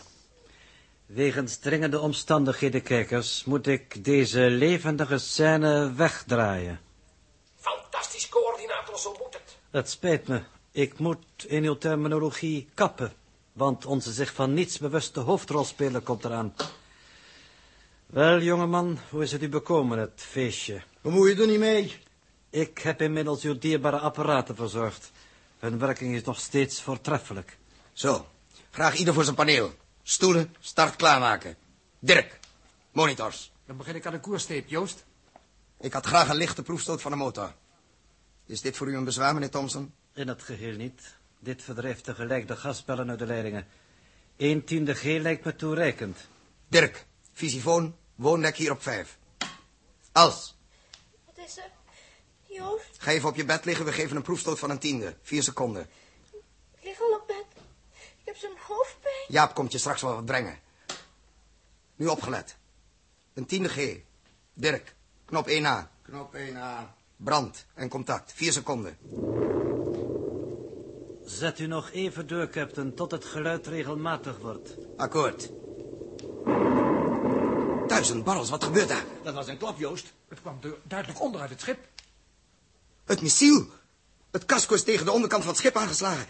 Wegens 1.05 1.57
dringende 1.57 1.99
omstandigheden, 1.99 2.81
kijkers, 2.81 3.43
moet 3.43 3.67
ik 3.67 4.03
deze 4.05 4.39
levendige 4.39 5.17
scène 5.17 5.93
wegdraaien. 5.93 6.79
Fantastisch, 7.55 8.29
coördinator, 8.29 8.99
zo 8.99 9.15
moet 9.19 9.33
het. 9.33 9.57
Het 9.71 9.89
spijt 9.89 10.27
me. 10.27 10.41
Ik 10.71 10.99
moet 10.99 11.45
in 11.47 11.63
uw 11.63 11.77
terminologie 11.77 12.69
kappen. 12.73 13.13
Want 13.53 13.85
onze 13.85 14.11
zich 14.11 14.33
van 14.33 14.53
niets 14.53 14.79
bewuste 14.79 15.19
hoofdrolspeler 15.19 16.01
komt 16.01 16.25
eraan. 16.25 16.53
Wel, 18.05 18.39
jongeman, 18.39 18.99
hoe 19.09 19.23
is 19.23 19.31
het 19.31 19.41
u 19.41 19.49
bekomen, 19.49 19.97
het 19.97 20.21
feestje? 20.27 20.81
Bemoei 21.01 21.35
je 21.35 21.41
er 21.41 21.47
niet 21.47 21.59
mee. 21.59 21.97
Ik 22.49 22.77
heb 22.77 23.01
inmiddels 23.01 23.43
uw 23.43 23.57
dierbare 23.57 23.99
apparaten 23.99 24.55
verzorgd. 24.55 25.11
Hun 25.59 25.79
werking 25.79 26.15
is 26.15 26.23
nog 26.23 26.39
steeds 26.39 26.81
voortreffelijk. 26.81 27.57
Zo, 27.93 28.27
graag 28.71 28.95
ieder 28.95 29.13
voor 29.13 29.23
zijn 29.23 29.35
paneel. 29.35 29.73
Stoelen, 30.03 30.55
start 30.59 30.95
klaarmaken. 30.95 31.57
Dirk, 31.99 32.39
monitors. 32.91 33.51
Dan 33.65 33.77
begin 33.77 33.95
ik 33.95 34.05
aan 34.05 34.11
de 34.11 34.19
koersteep, 34.19 34.69
Joost. 34.69 35.05
Ik 35.79 35.93
had 35.93 36.05
graag 36.05 36.29
een 36.29 36.35
lichte 36.35 36.63
proefstoot 36.63 37.01
van 37.01 37.11
de 37.11 37.17
motor. 37.17 37.53
Is 38.45 38.61
dit 38.61 38.77
voor 38.77 38.87
u 38.87 38.95
een 38.95 39.03
bezwaar, 39.03 39.33
meneer 39.33 39.49
Thompson? 39.49 39.93
In 40.13 40.27
het 40.27 40.43
geheel 40.43 40.75
niet. 40.75 41.01
Dit 41.39 41.63
verdrijft 41.63 42.03
tegelijk 42.03 42.47
de 42.47 42.55
gasbellen 42.55 43.09
uit 43.09 43.19
de 43.19 43.25
leidingen. 43.25 43.67
Eén 44.37 44.63
tiende 44.63 44.93
G 44.93 45.03
lijkt 45.03 45.45
me 45.45 45.55
toereikend. 45.55 46.17
Dirk, 46.67 47.05
visifoon, 47.33 47.95
woondek 48.15 48.55
hier 48.55 48.71
op 48.71 48.81
vijf. 48.81 49.17
Els, 50.11 50.55
Wat 51.25 51.45
is 51.45 51.57
er? 51.57 51.71
Joost, 52.47 52.95
ga 52.97 53.11
even 53.11 53.29
op 53.29 53.35
je 53.35 53.45
bed 53.45 53.65
liggen. 53.65 53.85
We 53.85 53.91
geven 53.91 54.15
een 54.15 54.21
proefstoot 54.21 54.59
van 54.59 54.69
een 54.69 54.79
tiende. 54.79 55.15
Vier 55.21 55.43
seconden. 55.43 55.89
ik 56.79 56.83
lig 56.83 57.01
al 57.01 57.13
op 57.13 57.27
bed. 57.27 57.45
Ik 58.17 58.22
heb 58.33 58.41
zo'n 58.41 58.75
hoofdpijn. 58.75 59.25
Jaap 59.27 59.53
komt 59.53 59.71
je 59.71 59.77
straks 59.77 60.01
wel 60.01 60.15
wat 60.15 60.25
brengen. 60.25 60.59
Nu 61.95 62.07
opgelet. 62.07 62.55
Een 63.33 63.45
tiende 63.45 63.69
G. 63.69 63.97
Dirk, 64.53 64.95
knop 65.25 65.47
1A. 65.49 66.01
Knop 66.01 66.35
1A. 66.35 66.93
Brand 67.17 67.65
en 67.73 67.89
contact. 67.89 68.33
Vier 68.33 68.51
seconden. 68.51 68.97
Zet 71.25 71.59
u 71.59 71.67
nog 71.67 71.91
even 71.91 72.27
door, 72.27 72.49
captain, 72.49 72.93
tot 72.95 73.11
het 73.11 73.25
geluid 73.25 73.67
regelmatig 73.67 74.37
wordt. 74.37 74.75
Akkoord. 74.97 75.49
Duizend 77.87 78.23
barrels, 78.23 78.49
wat 78.49 78.63
gebeurt 78.63 78.87
daar? 78.87 79.05
Dat 79.23 79.33
was 79.33 79.47
een 79.47 79.57
klap, 79.57 79.79
Joost. 79.79 80.13
Het 80.27 80.41
kwam 80.41 80.57
du- 80.61 80.77
duidelijk 80.83 81.21
onder 81.21 81.41
uit 81.41 81.49
het 81.49 81.61
schip. 81.61 81.87
Het 83.05 83.21
missiel. 83.21 83.65
Het 84.31 84.45
casco 84.45 84.75
is 84.75 84.83
tegen 84.83 85.05
de 85.05 85.11
onderkant 85.11 85.41
van 85.43 85.51
het 85.51 85.61
schip 85.61 85.75
aangeslagen. 85.75 86.25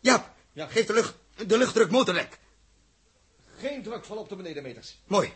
Jaap, 0.00 0.30
geef 0.54 0.86
de, 0.86 0.92
lucht, 0.92 1.14
de 1.36 1.58
luchtdruk 1.58 1.90
motorlek. 1.90 2.38
Geen 3.58 3.82
drukval 3.82 4.16
op 4.16 4.28
de 4.28 4.36
benedenmeters. 4.36 4.98
Mooi. 5.06 5.32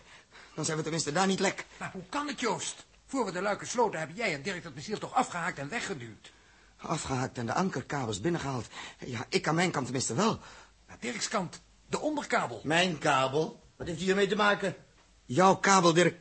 Dan 0.55 0.65
zijn 0.65 0.77
we 0.77 0.83
tenminste 0.83 1.13
daar 1.13 1.27
niet 1.27 1.41
lek. 1.41 1.67
Maar 1.79 1.91
hoe 1.93 2.03
kan 2.09 2.27
het, 2.27 2.41
Joost? 2.41 2.87
Voor 3.07 3.25
we 3.25 3.33
de 3.33 3.43
luiken 3.43 3.67
sloten, 3.67 3.99
hebben 3.99 4.17
jij 4.17 4.35
en 4.35 4.43
Dirk 4.43 4.63
dat 4.63 4.75
missiel 4.75 4.99
toch 4.99 5.15
afgehaakt 5.15 5.59
en 5.59 5.69
weggeduwd. 5.69 6.33
Afgehaakt 6.77 7.39
en 7.39 7.47
de 7.47 7.53
ankerkabels 7.53 8.21
binnengehaald. 8.21 8.67
Ja, 8.99 9.27
ik 9.29 9.49
aan 9.49 9.55
mijn 9.55 9.71
kant 9.71 9.85
tenminste 9.85 10.15
wel. 10.15 10.41
Naar 10.87 10.97
Dirks 11.01 11.29
kant, 11.29 11.61
de 11.87 11.99
onderkabel. 11.99 12.61
Mijn 12.65 12.99
kabel? 12.99 13.63
Wat 13.77 13.87
heeft 13.87 13.99
hij 13.99 14.07
hiermee 14.07 14.27
te 14.27 14.37
maken? 14.37 14.77
Jouw 15.25 15.57
kabel, 15.57 15.93
Dirk. 15.93 16.21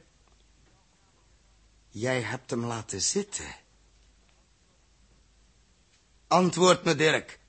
Jij 1.90 2.22
hebt 2.22 2.50
hem 2.50 2.66
laten 2.66 3.02
zitten. 3.02 3.56
Antwoord 6.28 6.84
me, 6.84 6.96
Dirk. 6.96 7.40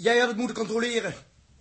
Jij 0.00 0.18
had 0.18 0.28
het 0.28 0.36
moeten 0.36 0.56
controleren. 0.56 1.14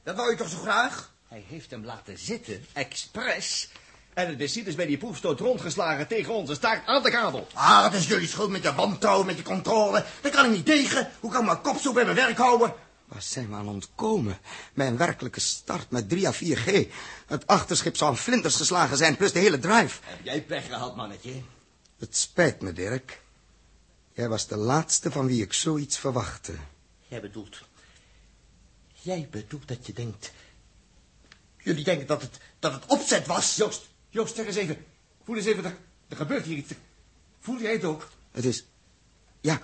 Dat 0.04 0.16
wou 0.16 0.32
je 0.32 0.38
toch 0.38 0.50
zo 0.50 0.58
graag? 0.58 1.14
Hij 1.28 1.44
heeft 1.48 1.72
hem 1.72 1.86
laten 1.86 2.18
zitten, 2.18 2.66
expres. 2.74 3.70
En 4.14 4.28
het 4.28 4.38
missiel 4.38 4.66
is 4.66 4.76
bij 4.76 4.86
die 4.86 4.98
proefstoot 4.98 5.40
rondgeslagen 5.40 6.08
tegen 6.08 6.34
onze 6.34 6.54
staart 6.54 6.88
aan 6.88 7.04
de 7.04 7.12
kabel. 7.12 7.48
Ah, 7.54 7.84
het 7.84 7.94
is 7.94 8.08
jullie 8.08 8.28
schuld 8.28 8.50
met 8.50 8.64
je 8.64 8.74
wantrouwen, 8.74 9.26
met 9.26 9.38
je 9.38 9.44
controle. 9.44 10.06
Daar 10.22 10.32
kan 10.32 10.46
ik 10.46 10.52
niet 10.52 10.66
tegen. 10.66 11.12
Hoe 11.20 11.32
kan 11.32 11.40
ik 11.40 11.46
mijn 11.46 11.62
kop 11.62 11.78
zo 11.78 11.94
bij 11.94 12.04
mijn 12.04 12.16
werk 12.16 12.38
houden? 12.38 12.74
Waar 13.06 13.22
zijn 13.22 13.50
we 13.50 13.56
aan 13.56 13.68
ontkomen? 13.68 14.38
Mijn 14.74 14.98
werkelijke 14.98 15.40
start 15.40 15.92
met 15.92 16.10
3 16.10 16.28
à 16.28 16.32
4 16.32 16.58
G. 16.58 16.86
Het 17.28 17.48
achterschip 17.48 17.98
zou 17.98 18.10
aan 18.10 18.18
flinters 18.18 18.56
geslagen 18.56 18.98
zijn, 18.98 19.18
plus 19.18 19.32
de 19.32 19.40
hele 19.40 19.60
drive. 19.60 20.00
Heb 20.04 20.20
jij 20.24 20.42
pech 20.42 20.66
gehad, 20.66 20.96
mannetje? 20.96 21.42
Het 22.00 22.18
spijt 22.18 22.62
me, 22.62 22.74
Dirk. 22.74 23.22
Jij 24.14 24.30
was 24.30 24.48
de 24.48 24.58
laatste 24.58 25.12
van 25.12 25.28
wie 25.28 25.42
ik 25.42 25.54
zoiets 25.54 25.98
verwachtte. 25.98 26.54
Jij 27.08 27.22
bedoelt... 27.22 27.58
Jij 29.02 29.28
bedoelt 29.32 29.68
dat 29.68 29.86
je 29.86 29.94
denkt... 29.94 30.32
Jullie 31.58 31.84
denken 31.84 32.08
dat 32.08 32.22
het, 32.22 32.38
dat 32.60 32.74
het 32.74 32.86
opzet 32.86 33.26
was? 33.26 33.56
Joost, 33.56 33.88
Joost, 34.10 34.36
zeg 34.36 34.46
eens 34.46 34.56
even. 34.56 34.86
Voel 35.24 35.36
eens 35.36 35.46
even, 35.46 35.66
er, 35.66 35.78
er 36.08 36.16
gebeurt 36.18 36.46
hier 36.46 36.58
iets. 36.58 36.72
Voel 37.40 37.60
jij 37.60 37.72
het 37.72 37.84
ook? 37.84 38.10
Het 38.32 38.46
is... 38.46 38.66
Ja, 39.42 39.62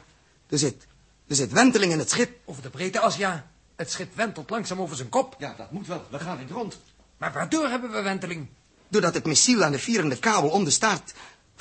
er 0.48 0.58
zit... 0.58 0.88
Er 1.28 1.36
zit 1.36 1.52
wenteling 1.52 1.91
in 1.91 2.00
het 2.00 2.10
schip. 2.10 2.39
Over 2.46 2.62
de 2.62 2.69
breedte 2.69 3.00
as, 3.00 3.15
ja. 3.15 3.52
Het 3.76 3.91
schip 3.91 4.15
wentelt 4.15 4.50
langzaam 4.50 4.82
over 4.82 4.96
zijn 4.96 5.10
kop. 5.10 5.36
Ja, 5.39 5.54
dat 5.58 5.72
moet 5.72 5.88
wel. 5.88 6.06
We 6.10 6.19
gaan 6.19 6.38
in 6.39 6.43
het 6.43 6.52
rond. 6.54 6.80
Maar 7.17 7.34
waardoor 7.34 7.67
hebben 7.67 7.91
we 7.91 8.02
wenteling? 8.02 8.48
Doordat 8.88 9.13
het 9.13 9.26
missiel 9.26 9.63
aan 9.63 9.72
de 9.72 9.80
vierende 9.80 10.17
kabel 10.19 10.50
om 10.50 10.63
de 10.63 10.69
staart 10.69 11.13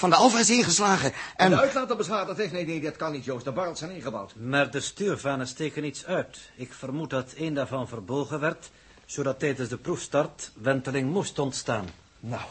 van 0.03 0.11
de 0.11 0.17
Alfa 0.17 0.39
is 0.39 0.51
ingeslagen. 0.51 1.13
En 1.13 1.17
En... 1.37 1.51
de 1.51 1.61
uitlater 1.61 1.97
beschadigd 1.97 2.39
is? 2.39 2.51
Nee, 2.51 2.67
nee, 2.67 2.81
dat 2.81 2.97
kan 2.97 3.13
niet, 3.13 3.25
Joost. 3.25 3.45
De 3.45 3.53
barrels 3.53 3.79
zijn 3.79 3.91
ingebouwd. 3.91 4.35
Maar 4.37 4.71
de 4.71 4.81
stuurvanen 4.81 5.47
steken 5.49 5.85
iets 5.85 6.05
uit. 6.07 6.39
Ik 6.57 6.73
vermoed 6.73 7.11
dat 7.11 7.33
één 7.33 7.55
daarvan 7.55 7.89
verbogen 7.89 8.41
werd, 8.41 8.71
zodat 9.07 9.39
tijdens 9.39 9.69
de 9.69 9.77
proefstart 9.77 10.51
wenteling 10.55 11.11
moest 11.11 11.39
ontstaan. 11.39 11.87
Nou, 12.21 12.43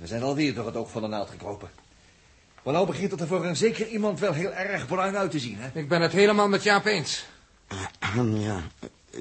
we 0.00 0.06
zijn 0.06 0.22
alweer 0.22 0.54
door 0.54 0.66
het 0.66 0.76
oog 0.76 0.90
van 0.90 1.02
de 1.02 1.08
naald 1.08 1.30
gekropen. 1.30 1.70
Maar 2.62 2.74
nou 2.74 2.86
begint 2.86 3.10
het 3.10 3.20
er 3.20 3.26
voor 3.26 3.44
een 3.44 3.56
zeker 3.56 3.86
iemand 3.88 4.20
wel 4.20 4.32
heel 4.32 4.52
erg 4.52 4.86
bruin 4.86 5.16
uit 5.16 5.30
te 5.30 5.38
zien, 5.38 5.56
hè? 5.58 5.70
Ik 5.80 5.88
ben 5.88 6.00
het 6.00 6.12
helemaal 6.12 6.48
met 6.48 6.62
Jaap 6.62 6.84
eens. 6.84 7.24
Ja, 8.34 8.60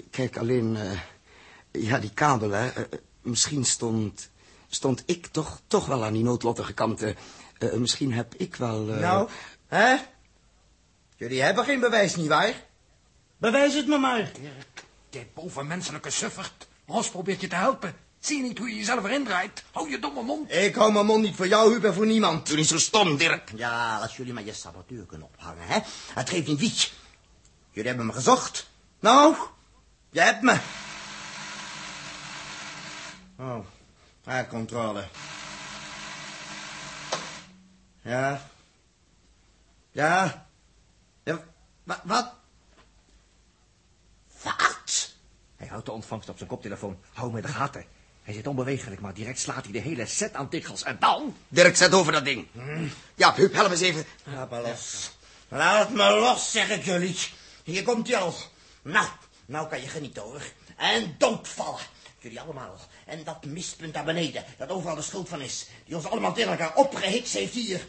kijk 0.10 0.38
alleen... 0.38 0.76
eh, 0.76 1.00
ja, 1.72 2.00
die 2.00 2.12
kabel, 2.14 2.50
hè. 2.52 2.68
eh, 2.70 2.84
misschien 3.22 3.66
stond 3.66 4.30
stond 4.70 5.04
ik 5.06 5.28
toch, 5.28 5.60
toch 5.68 5.86
wel 5.86 6.04
aan 6.06 6.14
die 6.14 6.24
noodlottige 6.24 6.74
kant. 6.74 7.02
Eh, 7.02 7.14
eh, 7.58 7.74
misschien 7.74 8.14
heb 8.14 8.36
ik 8.36 8.56
wel... 8.56 8.90
eh, 8.90 9.00
Nou, 9.00 9.30
hè? 9.68 9.96
Jullie 11.16 11.42
hebben 11.42 11.64
geen 11.66 11.80
bewijs, 11.80 12.16
nietwaar? 12.16 12.54
Bewijs 13.38 13.74
het 13.74 13.88
me 13.88 13.98
maar. 13.98 14.32
Jij 15.10 15.28
bovenmenselijke 15.34 16.10
suffert. 16.10 16.68
Ros 16.88 17.10
probeert 17.10 17.42
je 17.42 17.48
te 17.48 17.56
helpen. 17.56 17.96
Zie 18.20 18.38
je 18.38 18.44
niet 18.44 18.58
hoe 18.58 18.70
je 18.70 18.76
jezelf 18.76 19.04
erin 19.04 19.26
draait? 19.26 19.64
Hou 19.72 19.90
je 19.90 20.00
domme 20.00 20.22
mond. 20.22 20.52
Ik 20.54 20.76
hou 20.76 20.92
mijn 20.92 21.06
mond 21.06 21.22
niet 21.24 21.36
voor 21.36 21.48
jou, 21.48 21.72
Huub, 21.72 21.84
en 21.84 21.94
voor 21.94 22.06
niemand. 22.06 22.48
Doe 22.48 22.56
niet 22.58 22.68
zo 22.68 22.78
stom, 22.78 23.18
Dirk. 23.18 23.52
Ja, 23.56 23.98
als 23.98 24.18
jullie 24.18 24.34
maar 24.34 24.44
je 24.46 24.54
saboteur 24.54 25.06
kunnen 25.06 25.28
ophangen, 25.36 25.64
hè? 25.68 25.80
Het 26.14 26.30
geeft 26.30 26.48
niet 26.48 26.60
wie. 26.60 26.74
Jullie 27.72 27.88
hebben 27.90 28.06
me 28.06 28.14
gezocht. 28.14 28.70
Nou, 29.00 29.36
je 30.10 30.22
hebt 30.22 30.42
me. 30.42 30.58
Oh, 33.40 33.58
aardcontrole. 34.24 35.08
Ja. 38.02 38.50
Ja. 39.92 40.48
Ja, 41.24 41.44
wa- 41.84 42.02
wat? 42.04 42.34
Wat? 44.44 45.14
Hij 45.56 45.68
houdt 45.68 45.86
de 45.86 45.92
ontvangst 45.92 46.30
op 46.30 46.38
zijn 46.38 46.50
koptelefoon. 46.50 47.00
Hou 47.14 47.32
me 47.32 47.38
in 47.38 47.46
de 47.46 47.52
gaten. 47.52 47.86
Hij 48.24 48.34
zit 48.34 48.48
onbewegelijk, 48.48 49.02
maar 49.02 49.14
direct 49.14 49.40
slaat 49.40 49.64
hij 49.64 49.72
de 49.74 49.80
hele 49.80 50.06
set 50.06 50.34
aan 50.34 50.50
tikkels. 50.50 50.84
En 50.84 50.98
dan... 51.00 51.36
Dirk, 51.48 51.76
zet 51.76 51.94
over 51.94 52.12
dat 52.12 52.26
ding. 52.26 52.48
Ja, 53.16 53.34
Huub, 53.36 53.54
help 53.54 53.72
eens 53.72 53.82
even. 53.82 54.06
Laat 54.24 54.50
me 54.52 54.62
los. 54.62 55.12
Laat 55.48 55.90
me 55.90 56.10
los, 56.20 56.52
zeg 56.52 56.70
ik 56.70 56.84
jullie. 56.84 57.18
Hier 57.64 57.84
komt 57.84 58.08
hij 58.08 58.18
al. 58.18 58.34
Nou, 58.82 59.08
nou 59.46 59.70
kan 59.70 59.82
je 59.82 59.88
genieten 59.88 60.22
hoor. 60.22 60.42
En 60.78 61.16
doodvallen. 61.18 61.80
Jullie 62.20 62.42
allemaal. 62.42 62.78
En 63.06 63.24
dat 63.24 63.46
mistpunt 63.46 63.94
daar 63.94 64.04
beneden, 64.04 64.46
dat 64.58 64.70
overal 64.70 64.96
de 64.96 65.02
schuld 65.02 65.30
van 65.30 65.42
is. 65.42 65.68
Die 65.86 65.96
ons 65.96 66.06
allemaal 66.06 66.34
tegen 66.34 66.52
elkaar 66.52 66.76
opgehitst 66.76 67.34
heeft 67.34 67.54
hier. 67.54 67.86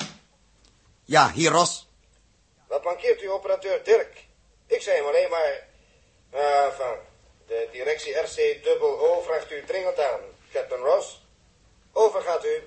Ja, 1.05 1.33
hier, 1.33 1.51
Ros. 1.51 1.88
Wat 2.69 2.85
mankeert 2.85 3.23
u, 3.23 3.31
operateur 3.31 3.85
Dirk? 3.85 4.25
Ik 4.66 4.83
zei 4.83 4.97
hem 4.97 5.07
alleen 5.07 5.31
maar... 5.31 5.69
Ah, 6.33 6.73
van. 6.73 6.97
De 7.47 7.69
directie 7.73 8.14
RC 8.14 8.64
dubbel 8.64 8.99
O 8.99 9.21
vraagt 9.21 9.51
u 9.51 9.64
dringend 9.64 10.01
aan. 10.01 10.21
Captain 10.53 10.81
Ross. 10.81 11.23
Over 11.93 12.23
gaat 12.23 12.45
u. 12.45 12.66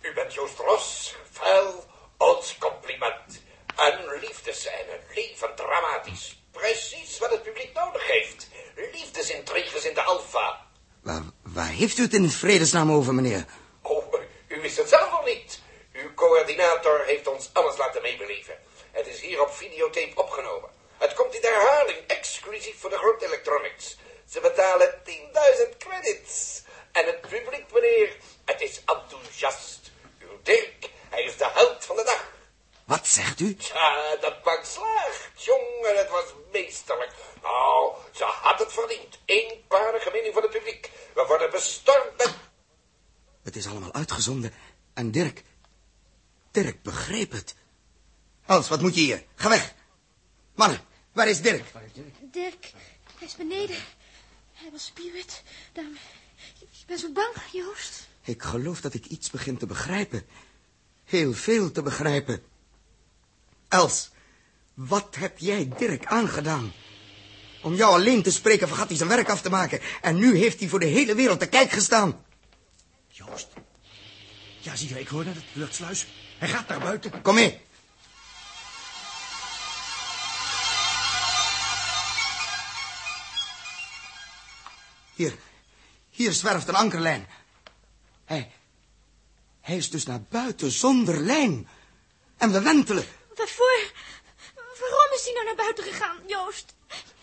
U 0.00 0.14
bent 0.14 0.34
Joost 0.34 0.58
Ros. 0.58 1.14
Vuil, 1.30 1.84
ons 2.16 2.58
compliment. 2.58 3.42
Een 3.76 4.18
liefdescène, 4.20 5.00
levend 5.14 5.56
dramatisch. 5.56 6.43
Precies 6.54 7.18
wat 7.18 7.30
het 7.30 7.42
publiek 7.42 7.72
nodig 7.74 8.06
heeft. 8.06 8.48
Liefdesintriges 8.92 9.84
in 9.84 9.94
de 9.94 10.02
alfa. 10.02 10.66
Waar, 11.02 11.22
waar 11.42 11.68
heeft 11.68 11.98
u 11.98 12.02
het 12.02 12.14
in 12.14 12.30
vredesnaam 12.30 12.92
over, 12.92 13.14
meneer? 13.14 13.44
Oh, 13.82 14.14
u 14.48 14.60
wist 14.60 14.76
het 14.76 14.88
zelf 14.88 15.10
nog 15.10 15.24
niet. 15.24 15.60
Uw 15.92 16.14
coördinator 16.14 17.04
heeft 17.04 17.26
ons 17.26 17.50
alles 17.52 17.76
laten 17.76 18.02
meebeleven. 18.02 18.54
Het 18.90 19.06
is 19.06 19.20
hier 19.20 19.42
op 19.42 19.54
videotape 19.54 20.20
opgenomen. 20.20 20.70
Het 20.98 21.14
komt 21.14 21.34
in 21.34 21.40
de 21.40 21.46
herhaling, 21.46 21.98
exclusief 22.06 22.80
voor 22.80 22.90
de 22.90 22.96
Groot 22.96 23.22
Electronics. 23.22 23.96
Ze 24.30 24.40
betalen 24.40 24.94
10.000 25.04 25.76
credits. 25.78 26.62
En 26.92 27.06
het 27.06 27.20
publiek, 27.20 27.72
meneer, 27.72 28.16
het 28.44 28.60
is 28.60 28.80
enthousiast. 28.86 29.90
Uw 30.18 30.38
Dirk, 30.42 30.90
hij 31.10 31.22
is 31.22 31.36
de 31.36 31.50
held 31.52 31.84
van 31.84 31.96
de 31.96 32.04
dag. 32.04 32.33
Wat 32.84 33.06
zegt 33.06 33.40
u? 33.40 33.56
Ja, 33.58 34.16
dat 34.20 34.42
pak 34.42 34.64
slaag. 34.64 35.30
Jongen, 35.36 35.98
het 35.98 36.10
was 36.10 36.24
meesterlijk. 36.52 37.12
Nou, 37.42 37.94
ze 38.14 38.24
had 38.24 38.58
het 38.58 38.72
verdiend. 38.72 39.18
Eenparige 39.24 40.10
mening 40.12 40.34
van 40.34 40.42
het 40.42 40.50
publiek. 40.50 40.90
We 41.14 41.24
worden 41.28 41.50
bestormd 41.50 42.16
met... 42.16 42.34
Het 43.42 43.56
is 43.56 43.66
allemaal 43.66 43.92
uitgezonden. 43.92 44.52
En 44.94 45.10
Dirk... 45.10 45.42
Dirk 46.50 46.82
begreep 46.82 47.32
het. 47.32 47.54
Hans, 48.42 48.68
wat 48.68 48.80
moet 48.80 48.94
je 48.94 49.00
hier? 49.00 49.24
Ga 49.34 49.48
weg. 49.48 49.74
Mannen, 50.54 50.80
waar 51.12 51.28
is 51.28 51.42
Dirk? 51.42 51.64
Dirk, 52.20 52.72
hij 53.18 53.26
is 53.26 53.36
beneden. 53.36 53.76
Hij 54.52 54.70
was 54.70 54.84
spierwit. 54.84 55.42
Daarom... 55.72 55.96
Ik 56.60 56.86
ben 56.86 56.98
zo 56.98 57.12
bang, 57.12 57.34
Joost. 57.52 58.08
Ik 58.24 58.42
geloof 58.42 58.80
dat 58.80 58.94
ik 58.94 59.06
iets 59.06 59.30
begin 59.30 59.56
te 59.56 59.66
begrijpen. 59.66 60.26
Heel 61.04 61.32
veel 61.32 61.70
te 61.70 61.82
begrijpen. 61.82 62.44
Els, 63.74 64.10
wat 64.74 65.14
heb 65.14 65.38
jij 65.38 65.68
Dirk 65.78 66.06
aangedaan? 66.06 66.72
Om 67.62 67.74
jou 67.74 67.94
alleen 67.94 68.22
te 68.22 68.32
spreken 68.32 68.68
vergat 68.68 68.88
hij 68.88 68.96
zijn 68.96 69.08
werk 69.08 69.28
af 69.28 69.40
te 69.40 69.50
maken. 69.50 69.80
En 70.00 70.16
nu 70.16 70.36
heeft 70.36 70.58
hij 70.60 70.68
voor 70.68 70.80
de 70.80 70.86
hele 70.86 71.14
wereld 71.14 71.40
te 71.40 71.46
kijk 71.46 71.70
gestaan. 71.70 72.24
Joost. 73.08 73.48
Ja, 74.60 74.76
zie 74.76 74.88
je, 74.88 75.00
ik 75.00 75.08
hoorde 75.08 75.30
het. 75.30 75.44
Luchtsluis. 75.52 76.06
Hij 76.38 76.48
gaat 76.48 76.68
naar 76.68 76.78
buiten. 76.78 77.22
Kom 77.22 77.34
mee. 77.34 77.60
Hier, 85.14 85.34
hier 86.10 86.32
zwerft 86.32 86.68
een 86.68 86.74
ankerlijn. 86.74 87.26
Hij, 88.24 88.52
hij 89.60 89.76
is 89.76 89.90
dus 89.90 90.04
naar 90.04 90.22
buiten 90.22 90.70
zonder 90.70 91.16
lijn. 91.16 91.68
En 92.36 92.52
we 92.52 92.60
wentelen. 92.60 93.04
Waarvoor? 93.36 93.92
Waarom 94.54 95.12
is 95.14 95.24
hij 95.24 95.32
nou 95.32 95.44
naar 95.44 95.54
buiten 95.54 95.84
gegaan, 95.84 96.16
Joost? 96.26 96.74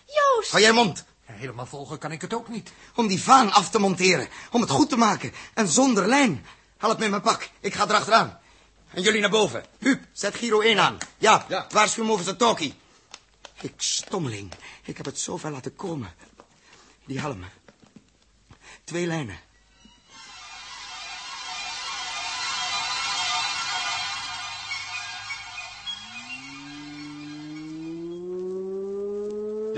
Joost! 0.06 0.52
Hou 0.52 0.64
jij 0.64 0.72
mond. 0.72 1.06
Helemaal 1.26 1.66
volgen 1.66 1.98
kan 1.98 2.12
ik 2.12 2.22
het 2.22 2.34
ook 2.34 2.48
niet. 2.48 2.72
Om 2.96 3.08
die 3.08 3.22
vaan 3.22 3.52
af 3.52 3.70
te 3.70 3.80
monteren. 3.80 4.28
Om 4.52 4.62
het 4.62 4.70
goed 4.70 4.90
te 4.90 4.98
maken. 4.98 5.34
En 5.54 5.68
zonder 5.68 6.08
lijn. 6.08 6.46
Help 6.78 6.98
me 6.98 7.04
in 7.04 7.10
mijn 7.10 7.22
pak. 7.22 7.50
Ik 7.60 7.74
ga 7.74 7.84
erachteraan. 7.84 8.40
En 8.94 9.02
jullie 9.02 9.22
naar 9.22 9.30
boven. 9.30 9.66
Huub, 9.80 10.04
zet 10.12 10.36
Giro 10.36 10.60
1 10.62 10.80
aan. 10.80 10.98
Ja, 11.18 11.46
ja. 11.50 11.68
waarschuw 11.70 12.04
hem 12.04 12.12
over 12.12 12.24
zijn 12.24 12.38
talkie. 12.38 12.74
Ik 13.62 13.74
stommeling. 13.78 14.52
Ik 14.84 14.98
heb 14.98 15.06
het 15.06 15.20
zo 15.20 15.38
ver 15.38 15.52
laten 15.52 15.76
komen. 15.76 16.14
Die 17.06 17.20
helm. 17.20 17.46
Twee 18.84 19.08
lijnen. 19.08 19.40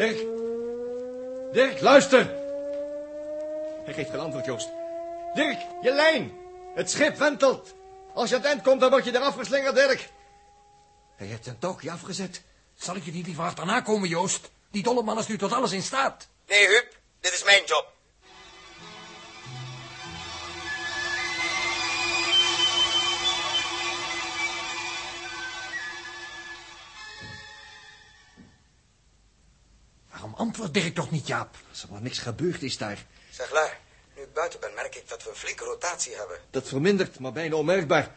Dirk. 0.04 0.26
Dirk, 1.54 1.82
luister. 1.82 2.26
Hij 3.86 3.94
geeft 3.94 4.10
geen 4.10 4.20
antwoord, 4.20 4.46
Joost. 4.46 4.70
Dirk, 5.34 5.60
je 5.82 5.92
lijn. 5.92 6.32
Het 6.76 6.92
schip 6.92 7.18
wentelt. 7.18 7.74
Als 8.13 8.30
je 8.30 8.36
aan 8.36 8.42
het 8.42 8.50
eind 8.50 8.62
komt, 8.62 8.80
dan 8.80 8.89
word 8.89 9.06
je 9.06 9.16
eraf 9.16 9.36
geslingerd, 9.36 9.76
Dirk. 9.76 10.10
Hij 11.16 11.28
heeft 11.28 11.44
zijn 11.44 11.60
touwtje 11.60 11.92
afgezet. 11.92 12.42
Zal 12.76 12.96
ik 12.96 13.06
je 13.06 13.12
niet 13.12 13.26
liever 13.26 13.44
achterna 13.44 13.82
komen, 13.82 14.10
Joost? 14.10 14.52
Die 14.72 14.84
dolle 14.84 15.04
man 15.04 15.20
is 15.20 15.28
nu 15.28 15.38
tot 15.38 15.52
alles 15.52 15.72
in 15.72 15.82
staat. 15.82 16.28
Nee, 16.48 16.68
Huub, 16.68 16.96
dit 17.20 17.34
is 17.34 17.44
mijn 17.44 17.63
job. 17.66 17.93
Waarom 30.34 30.52
antwoordt 30.52 30.74
Dirk 30.74 30.96
toch 30.96 31.12
niet, 31.12 31.28
Jaap? 31.28 31.56
Als 31.69 31.84
er 31.84 31.91
maar 31.91 32.02
niks 32.02 32.17
gebeurd 32.19 32.62
is 32.62 32.78
daar. 32.78 33.06
Zeg, 33.32 33.52
Laar, 33.52 33.80
nu 34.15 34.22
ik 34.22 34.34
buiten 34.34 34.60
ben, 34.60 34.74
merk 34.74 34.96
ik 34.96 35.10
dat 35.10 35.24
we 35.24 35.30
een 35.30 35.36
flinke 35.36 35.63
rotatie 35.63 36.15
hebben. 36.15 36.39
Dat 36.50 36.67
vermindert, 36.67 37.19
maar 37.19 37.32
bijna 37.32 37.56
onmerkbaar. 37.56 38.15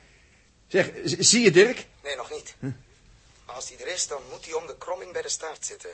Zeg, 0.67 0.91
zie 1.05 1.43
je 1.43 1.51
Dirk? 1.51 1.87
Nee, 2.03 2.17
nog 2.17 2.31
niet. 2.31 2.55
Maar 3.45 3.55
als 3.55 3.69
hij 3.69 3.79
er 3.79 3.87
is, 3.87 4.07
dan 4.07 4.23
moet 4.31 4.45
hij 4.45 4.55
om 4.55 4.67
de 4.67 4.77
kromming 4.77 5.13
bij 5.13 5.23
de 5.23 5.29
staart 5.29 5.67
zitten. 5.67 5.91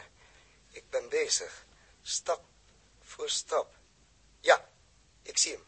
Ik 0.70 0.90
ben 0.90 1.08
bezig. 1.08 1.64
Stap 2.02 2.44
voor 3.02 3.30
stap. 3.30 3.74
Ja, 4.40 4.68
ik 5.22 5.38
zie 5.38 5.52
hem. 5.52 5.64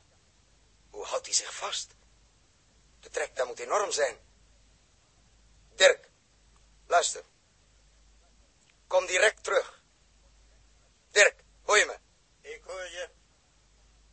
Hoe 0.91 1.05
houdt 1.05 1.27
hij 1.27 1.35
zich 1.35 1.55
vast? 1.55 1.95
De 3.01 3.11
trek 3.11 3.37
daar 3.37 3.47
moet 3.47 3.59
enorm 3.59 3.91
zijn. 3.91 4.17
Dirk, 5.75 6.09
luister. 6.87 7.23
Kom 8.87 9.07
direct 9.07 9.45
terug. 9.45 9.83
Dirk, 11.15 11.35
hoor 11.65 11.79
je 11.79 11.87
me? 11.87 11.97
Ik 12.49 12.61
hoor 12.67 12.83
je. 12.83 13.09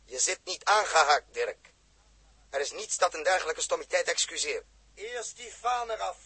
Je 0.04 0.18
zit 0.18 0.40
niet 0.44 0.64
aangehaakt, 0.64 1.34
Dirk. 1.34 1.72
Er 2.50 2.60
is 2.60 2.72
niets 2.72 2.98
dat 2.98 3.14
een 3.14 3.22
dergelijke 3.22 3.60
stommiteit 3.60 4.08
excuseert. 4.08 4.64
Eerst 4.94 5.36
die 5.36 5.52
vaan 5.54 5.90
eraf. 5.90 6.16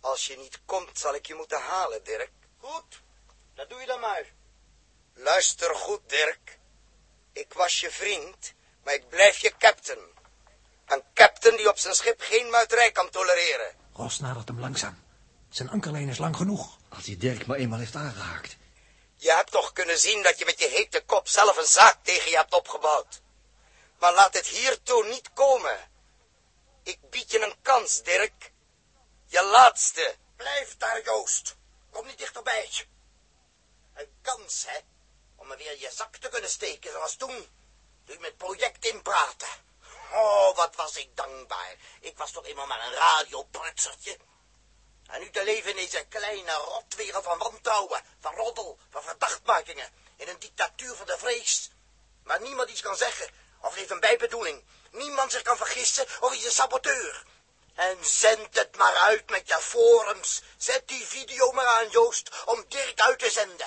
Als 0.00 0.26
je 0.26 0.36
niet 0.36 0.60
komt, 0.64 0.98
zal 0.98 1.14
ik 1.14 1.26
je 1.26 1.34
moeten 1.34 1.60
halen, 1.60 2.04
Dirk. 2.04 2.30
Goed, 2.58 3.02
dat 3.54 3.68
doe 3.70 3.80
je 3.80 3.86
dan 3.86 4.00
maar. 4.00 4.24
Luister 5.14 5.74
goed, 5.74 6.08
Dirk. 6.08 6.58
Ik 7.32 7.52
was 7.52 7.80
je 7.80 7.90
vriend, 7.90 8.52
maar 8.84 8.94
ik 8.94 9.08
blijf 9.08 9.38
je 9.38 9.56
captain. 9.58 10.00
Een 10.86 11.02
captain 11.14 11.56
die 11.56 11.68
op 11.68 11.78
zijn 11.78 11.94
schip 11.94 12.20
geen 12.20 12.50
muiterij 12.50 12.92
kan 12.92 13.10
tolereren. 13.10 13.76
Ros 13.92 14.18
nadert 14.18 14.48
hem 14.48 14.60
langzaam. 14.60 15.02
Zijn 15.48 15.70
ankerlijn 15.70 16.08
is 16.08 16.18
lang 16.18 16.36
genoeg. 16.36 16.78
Als 16.88 17.06
hij 17.06 17.16
Dirk 17.16 17.46
maar 17.46 17.56
eenmaal 17.56 17.78
heeft 17.78 17.94
aangehaakt. 17.94 18.56
Je 19.22 19.32
hebt 19.32 19.50
toch 19.50 19.72
kunnen 19.72 19.98
zien 19.98 20.22
dat 20.22 20.38
je 20.38 20.44
met 20.44 20.58
je 20.58 20.68
hete 20.68 21.04
kop 21.04 21.28
zelf 21.28 21.56
een 21.56 21.66
zaak 21.66 22.04
tegen 22.04 22.30
je 22.30 22.36
hebt 22.36 22.54
opgebouwd. 22.54 23.20
Maar 23.98 24.14
laat 24.14 24.34
het 24.34 24.46
hiertoe 24.46 25.04
niet 25.04 25.32
komen. 25.32 25.90
Ik 26.82 27.10
bied 27.10 27.30
je 27.30 27.40
een 27.40 27.62
kans, 27.62 28.02
Dirk. 28.02 28.52
Je 29.26 29.42
laatste. 29.42 30.16
Blijf 30.36 30.76
daar, 30.76 31.02
Joost. 31.04 31.56
Kom 31.90 32.06
niet 32.06 32.18
dichterbij. 32.18 32.70
Een 33.94 34.18
kans, 34.22 34.64
hè? 34.66 34.78
Om 35.36 35.46
me 35.46 35.56
weer 35.56 35.78
je 35.78 35.90
zak 35.90 36.16
te 36.16 36.28
kunnen 36.28 36.50
steken, 36.50 36.92
zoals 36.92 37.16
toen. 37.16 37.46
Toen 38.06 38.20
met 38.20 38.36
project 38.36 38.84
inpraten. 38.84 39.48
Oh, 40.12 40.56
wat 40.56 40.76
was 40.76 40.96
ik 40.96 41.16
dankbaar. 41.16 41.76
Ik 42.00 42.18
was 42.18 42.30
toch 42.30 42.46
eenmaal 42.46 42.66
maar 42.66 42.86
een 42.86 42.92
radioprutsertje. 42.92 44.18
En 45.06 45.20
nu 45.20 45.30
te 45.30 45.44
leven 45.44 45.70
in 45.70 45.76
deze 45.76 46.06
kleine 46.08 46.52
rotwereld 46.52 47.24
van 47.24 47.38
wantrouwen, 47.38 48.04
van 48.20 48.34
roddel, 48.34 48.78
van 48.90 49.02
verdachtmakingen. 49.02 49.92
In 50.16 50.28
een 50.28 50.38
dictatuur 50.38 50.94
van 50.94 51.06
de 51.06 51.18
vrees. 51.18 51.70
Maar 52.22 52.40
niemand 52.40 52.70
iets 52.70 52.80
kan 52.80 52.96
zeggen, 52.96 53.30
of 53.60 53.74
heeft 53.74 53.90
een 53.90 54.00
bijbedoeling. 54.00 54.64
Niemand 54.90 55.32
zich 55.32 55.42
kan 55.42 55.56
vergissen, 55.56 56.06
of 56.20 56.34
is 56.34 56.44
een 56.44 56.50
saboteur. 56.50 57.24
En 57.74 58.04
zend 58.04 58.54
het 58.54 58.76
maar 58.76 58.94
uit 58.94 59.30
met 59.30 59.48
je 59.48 59.58
forums. 59.58 60.42
Zet 60.56 60.88
die 60.88 61.06
video 61.06 61.52
maar 61.52 61.66
aan, 61.66 61.88
Joost, 61.88 62.30
om 62.44 62.64
Dirk 62.68 63.00
uit 63.00 63.18
te 63.18 63.30
zenden. 63.30 63.66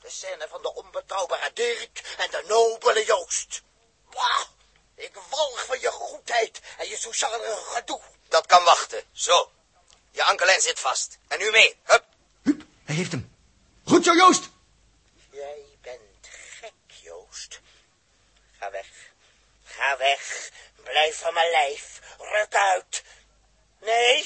De 0.00 0.10
scène 0.10 0.48
van 0.48 0.62
de 0.62 0.74
onbetrouwbare 0.74 1.52
Dirk 1.52 2.14
en 2.18 2.30
de 2.30 2.42
nobele 2.46 3.04
Joost. 3.04 3.62
Wauw, 4.10 4.46
ik 4.94 5.14
walg 5.30 5.64
van 5.64 5.80
je 5.80 5.90
goedheid 5.90 6.60
en 6.78 6.88
je 6.88 6.96
sociale 6.96 7.56
gedoe. 7.56 8.00
Dat 8.28 8.46
kan 8.46 8.64
wachten. 8.64 9.04
Zo. 9.12 9.50
Je 10.16 10.24
ankerlijn 10.24 10.60
zit 10.60 10.80
vast. 10.80 11.18
En 11.28 11.38
nu 11.38 11.50
mee. 11.50 11.76
Hup. 11.82 12.04
Hij 12.84 12.94
heeft 12.94 13.12
hem. 13.12 13.36
Goed 13.84 14.04
zo, 14.04 14.14
Joost. 14.14 14.48
Jij 15.30 15.64
bent 15.80 16.28
gek, 16.60 16.72
Joost. 16.86 17.60
Ga 18.58 18.70
weg. 18.70 18.86
Ga 19.64 19.96
weg. 19.96 20.50
Blijf 20.82 21.18
van 21.18 21.34
mijn 21.34 21.50
lijf. 21.50 22.00
Ruk 22.18 22.54
uit. 22.54 23.02
Nee, 23.80 24.24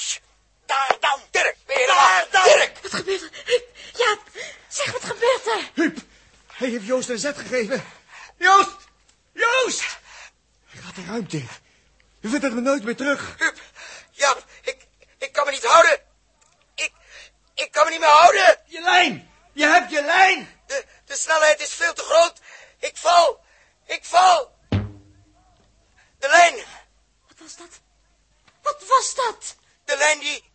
daar 0.67 0.97
dan. 1.01 1.21
Dirk, 1.31 1.57
ben 1.67 1.81
je 1.81 1.87
daar 1.87 2.27
dan? 2.31 2.45
Dirk! 2.45 2.79
Wat 2.83 2.93
gebeurt 2.95 3.23
er? 3.23 3.31
Ja, 3.95 4.19
zeg, 4.69 4.93
wat 4.93 5.05
gebeurt 5.05 5.47
er? 5.47 5.71
Huub, 5.75 5.99
hij 6.47 6.69
heeft 6.69 6.87
Joost 6.87 7.09
een 7.09 7.19
zet 7.19 7.39
gegeven. 7.39 7.85
Joost! 8.37 8.77
Joost! 9.33 9.99
Hij 10.67 10.83
gaat 10.83 10.95
de 10.95 11.05
ruimte 11.05 11.37
in. 11.37 11.49
Je 12.21 12.29
vindt 12.29 12.45
hem 12.45 12.63
nooit 12.63 12.85
meer 12.85 12.97
terug. 12.97 13.35
Huub, 13.39 13.59
Jaap, 14.11 14.45
ik, 14.63 14.87
ik 15.19 15.33
kan 15.33 15.45
me 15.45 15.51
niet 15.51 15.65
houden. 15.65 16.01
Ik, 16.75 16.93
ik 17.61 17.71
kan 17.73 17.85
me 17.85 17.91
niet 17.91 18.01
meer 18.01 18.09
houden. 18.09 18.61
Je 18.65 18.81
lijn! 18.81 19.31
Je 19.53 19.67
hebt 19.67 19.91
je 19.91 20.03
lijn! 20.03 20.63
De, 20.67 20.87
de 21.05 21.17
snelheid 21.17 21.61
is 21.61 21.75
veel 21.75 21.93
te 21.93 22.03
groot. 22.03 22.41
Ik 22.79 22.97
val. 22.97 23.45
Ik 23.85 24.05
val. 24.05 24.59
De 26.19 26.29
lijn. 26.29 26.55
Wat 27.27 27.39
was 27.39 27.57
dat? 27.57 27.81
Wat 28.63 28.87
was 28.87 29.15
dat? 29.15 29.57
De 29.85 29.97
lijn 29.97 30.19
die... 30.19 30.53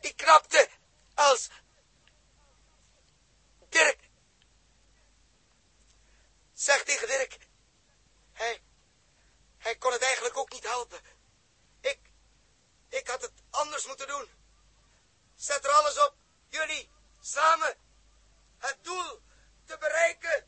Die 0.00 0.14
knapte 0.14 0.68
als... 1.14 1.48
Dirk. 3.68 3.98
Zeg 6.54 6.82
tegen 6.82 7.08
Dirk. 7.08 7.38
Hij... 8.32 8.62
Hij 9.58 9.76
kon 9.76 9.92
het 9.92 10.02
eigenlijk 10.02 10.36
ook 10.36 10.52
niet 10.52 10.64
helpen. 10.64 11.00
Ik... 11.80 11.98
Ik 12.88 13.08
had 13.08 13.22
het 13.22 13.32
anders 13.50 13.86
moeten 13.86 14.06
doen 14.06 14.41
zet 15.42 15.64
er 15.64 15.70
alles 15.70 15.98
op 16.06 16.14
jullie 16.48 16.90
samen 17.20 17.76
het 18.58 18.76
doel 18.82 19.20
te 19.64 19.76
bereiken. 19.78 20.46